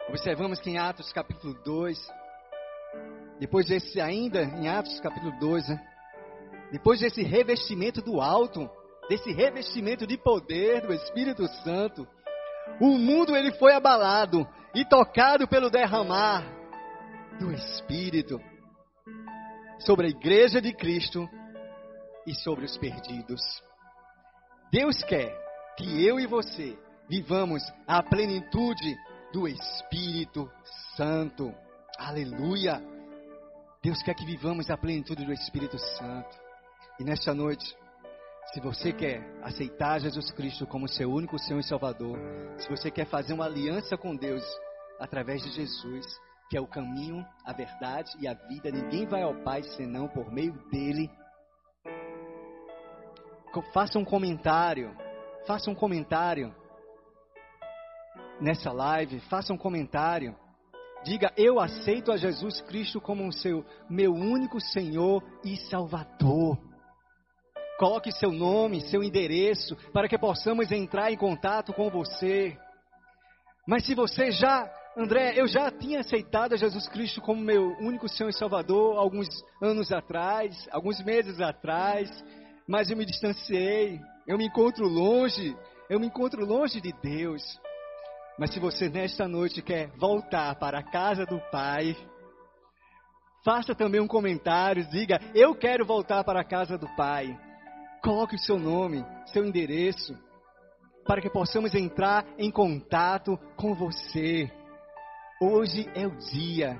Observamos 0.10 0.60
que 0.60 0.70
em 0.70 0.78
Atos 0.78 1.12
capítulo 1.12 1.56
2, 1.64 1.98
depois 3.40 3.66
desse, 3.66 4.00
ainda 4.00 4.44
em 4.44 4.68
Atos 4.68 5.00
capítulo 5.00 5.32
2, 5.40 5.70
né? 5.70 5.88
depois 6.72 7.00
desse 7.00 7.24
revestimento 7.24 8.02
do 8.02 8.22
alto, 8.22 8.70
desse 9.10 9.32
revestimento 9.32 10.06
de 10.06 10.18
poder 10.18 10.82
do 10.82 10.94
Espírito 10.94 11.48
Santo, 11.64 12.08
o 12.80 12.98
mundo 12.98 13.36
ele 13.36 13.52
foi 13.54 13.74
abalado 13.74 14.48
e 14.76 14.86
tocado 14.86 15.48
pelo 15.48 15.70
derramar 15.70 16.44
do 17.40 17.52
Espírito 17.52 18.40
sobre 19.80 20.08
a 20.08 20.10
igreja 20.10 20.62
de 20.62 20.74
Cristo 20.74 21.28
e 22.28 22.36
sobre 22.36 22.66
os 22.66 22.78
perdidos. 22.78 23.42
Deus 24.72 25.04
quer 25.04 25.43
que 25.78 26.06
eu 26.06 26.20
e 26.20 26.28
você 26.28 26.78
vivamos 27.10 27.64
a 27.88 28.02
plenitude 28.04 28.96
do 29.32 29.48
Espírito 29.48 30.50
Santo. 30.96 31.54
Aleluia! 31.98 32.82
Deus 33.82 34.02
quer 34.04 34.16
que 34.16 34.26
vivamos 34.26 34.70
a 34.70 34.78
plenitude 34.78 35.26
do 35.26 35.34
Espírito 35.34 35.78
Santo. 35.78 36.38
E 37.00 37.04
nesta 37.04 37.34
noite, 37.34 37.66
se 38.54 38.60
você 38.62 38.94
quer 38.94 39.22
aceitar 39.42 40.00
Jesus 40.00 40.32
Cristo 40.32 40.68
como 40.68 40.88
seu 40.88 41.12
único 41.12 41.40
Senhor 41.40 41.60
e 41.60 41.64
Salvador, 41.64 42.18
se 42.58 42.70
você 42.70 42.92
quer 42.92 43.06
fazer 43.08 43.34
uma 43.34 43.46
aliança 43.46 43.98
com 43.98 44.16
Deus 44.16 44.44
através 45.00 45.42
de 45.42 45.52
Jesus, 45.52 46.06
que 46.50 46.58
é 46.58 46.62
o 46.62 46.68
caminho, 46.68 47.26
a 47.44 47.52
verdade 47.52 48.12
e 48.20 48.28
a 48.28 48.34
vida, 48.34 48.70
ninguém 48.70 49.08
vai 49.08 49.24
ao 49.24 49.34
Pai 49.44 49.64
senão 49.64 50.08
por 50.08 50.32
meio 50.32 50.54
dele. 50.70 51.10
Faça 53.74 53.98
um 54.00 54.06
comentário, 54.06 54.96
faça 55.46 55.70
um 55.70 55.76
comentário 55.76 56.54
nessa 58.40 58.72
live, 58.72 59.20
faça 59.22 59.54
um 59.54 59.58
comentário. 59.58 60.36
Diga, 61.04 61.34
eu 61.36 61.60
aceito 61.60 62.12
a 62.12 62.18
Jesus 62.18 62.62
Cristo 62.62 63.02
como 63.02 63.32
seu 63.32 63.66
meu 63.90 64.14
único 64.14 64.60
Senhor 64.60 65.22
e 65.44 65.58
Salvador. 65.70 66.58
Coloque 67.78 68.12
seu 68.12 68.32
nome, 68.32 68.82
seu 68.82 69.04
endereço, 69.04 69.76
para 69.92 70.08
que 70.08 70.18
possamos 70.18 70.72
entrar 70.72 71.12
em 71.12 71.18
contato 71.18 71.74
com 71.74 71.90
você. 71.90 72.58
Mas 73.68 73.86
se 73.86 73.96
você 73.96 74.32
já, 74.32 74.72
André, 74.96 75.34
eu 75.36 75.48
já 75.48 75.70
tinha 75.72 76.00
aceitado 76.00 76.54
a 76.54 76.58
Jesus 76.58 76.88
Cristo 76.88 77.20
como 77.22 77.42
meu 77.42 77.76
único 77.80 78.08
Senhor 78.08 78.30
e 78.30 78.34
Salvador 78.34 78.98
alguns 78.98 79.28
anos 79.62 79.92
atrás, 79.92 80.68
alguns 80.72 81.04
meses 81.04 81.42
atrás, 81.42 82.10
mas 82.68 82.90
eu 82.90 82.96
me 82.96 83.06
distanciei, 83.06 84.00
eu 84.26 84.38
me 84.38 84.46
encontro 84.46 84.88
longe, 84.88 85.56
eu 85.90 86.00
me 86.00 86.08
encontro 86.08 86.46
longe 86.46 86.80
de 86.80 86.94
Deus. 87.02 87.42
Mas 88.38 88.52
se 88.52 88.60
você 88.60 88.90
nesta 88.90 89.28
noite 89.28 89.62
quer 89.62 89.90
voltar 89.98 90.56
para 90.56 90.80
a 90.80 90.84
casa 90.84 91.26
do 91.26 91.40
Pai, 91.52 91.96
faça 93.44 93.76
também 93.76 94.02
um 94.02 94.08
comentário, 94.08 94.88
diga: 94.90 95.20
Eu 95.36 95.54
quero 95.54 95.86
voltar 95.86 96.24
para 96.24 96.42
a 96.42 96.46
casa 96.46 96.78
do 96.78 96.88
Pai. 96.96 97.38
Coloque 98.02 98.36
o 98.36 98.40
seu 98.40 98.58
nome, 98.58 99.06
seu 99.28 99.46
endereço, 99.46 100.18
para 101.06 101.22
que 101.22 101.30
possamos 101.30 101.74
entrar 101.76 102.26
em 102.38 102.50
contato 102.50 103.38
com 103.56 103.74
você. 103.76 104.52
Hoje 105.42 105.90
é 105.94 106.08
o 106.08 106.16
dia, 106.18 106.80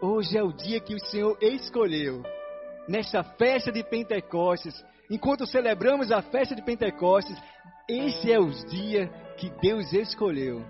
hoje 0.00 0.36
é 0.36 0.42
o 0.42 0.52
dia 0.52 0.80
que 0.80 0.94
o 0.94 1.06
Senhor 1.06 1.38
escolheu. 1.40 2.22
Nesta 2.88 3.22
festa 3.22 3.70
de 3.70 3.84
Pentecostes, 3.84 4.74
enquanto 5.10 5.46
celebramos 5.46 6.10
a 6.10 6.22
festa 6.22 6.54
de 6.54 6.62
Pentecostes, 6.62 7.36
esse 7.88 8.30
é 8.30 8.38
o 8.38 8.50
dia 8.50 9.08
que 9.36 9.50
Deus 9.60 9.92
escolheu 9.92 10.64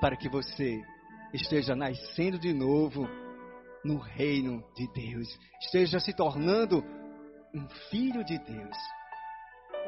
para 0.00 0.16
que 0.16 0.28
você 0.28 0.80
esteja 1.32 1.74
nascendo 1.74 2.38
de 2.38 2.52
novo 2.52 3.08
no 3.84 3.98
reino 3.98 4.62
de 4.76 4.86
Deus, 4.92 5.28
esteja 5.62 5.98
se 5.98 6.14
tornando 6.14 6.84
um 7.54 7.68
filho 7.90 8.24
de 8.24 8.38
Deus. 8.38 8.76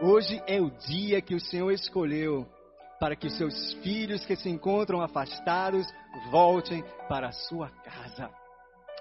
Hoje 0.03 0.43
é 0.47 0.61
o 0.61 0.71
dia 0.71 1.21
que 1.21 1.35
o 1.35 1.41
Senhor 1.41 1.71
escolheu 1.71 2.47
para 2.99 3.15
que 3.15 3.29
seus 3.31 3.75
filhos 3.75 4.25
que 4.25 4.37
se 4.37 4.49
encontram 4.49 5.01
afastados 5.01 5.87
voltem 6.31 6.83
para 7.09 7.29
a 7.29 7.33
sua 7.33 7.69
casa. 7.69 8.31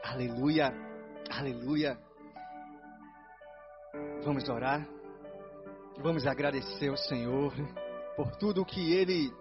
Aleluia, 0.04 0.74
aleluia. 1.32 1.98
Vamos 4.24 4.50
orar, 4.50 4.88
vamos 6.00 6.26
agradecer 6.26 6.90
ao 6.90 6.98
Senhor 6.98 7.54
por 8.16 8.36
tudo 8.38 8.66
que 8.66 8.92
Ele 8.92 9.32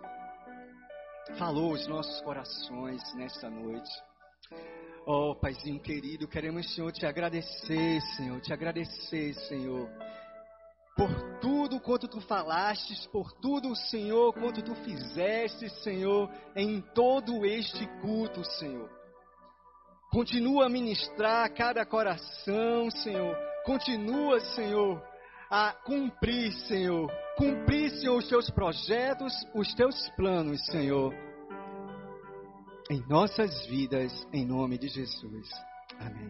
falou 1.38 1.70
aos 1.70 1.86
nossos 1.86 2.20
corações 2.20 3.00
nesta 3.14 3.48
noite. 3.48 3.90
Oh, 5.06 5.34
Paizinho 5.34 5.80
querido, 5.80 6.28
queremos, 6.28 6.74
Senhor, 6.74 6.92
te 6.92 7.06
agradecer, 7.06 8.00
Senhor, 8.14 8.40
te 8.42 8.52
agradecer, 8.52 9.34
Senhor, 9.48 9.88
por 10.94 11.08
tudo 11.40 11.80
quanto 11.80 12.06
tu 12.06 12.20
falastes, 12.20 13.06
por 13.06 13.32
tudo, 13.32 13.74
Senhor, 13.74 14.34
quanto 14.34 14.62
tu 14.62 14.74
fizeste, 14.74 15.70
Senhor, 15.82 16.30
em 16.54 16.82
todo 16.94 17.46
este 17.46 17.86
culto, 18.02 18.44
Senhor. 18.44 18.90
Continua 20.10 20.66
a 20.66 20.68
ministrar 20.68 21.50
cada 21.54 21.86
coração, 21.86 22.90
Senhor. 22.90 23.51
Continua, 23.64 24.40
Senhor, 24.40 25.02
a 25.50 25.72
cumprir, 25.84 26.52
Senhor, 26.66 27.10
cumprir, 27.36 27.90
Senhor, 27.90 28.16
os 28.16 28.28
teus 28.28 28.50
projetos, 28.50 29.32
os 29.54 29.72
teus 29.74 30.08
planos, 30.16 30.64
Senhor, 30.66 31.14
em 32.90 33.00
nossas 33.08 33.66
vidas, 33.66 34.12
em 34.32 34.44
nome 34.44 34.78
de 34.78 34.88
Jesus. 34.88 35.48
Amém. 36.00 36.20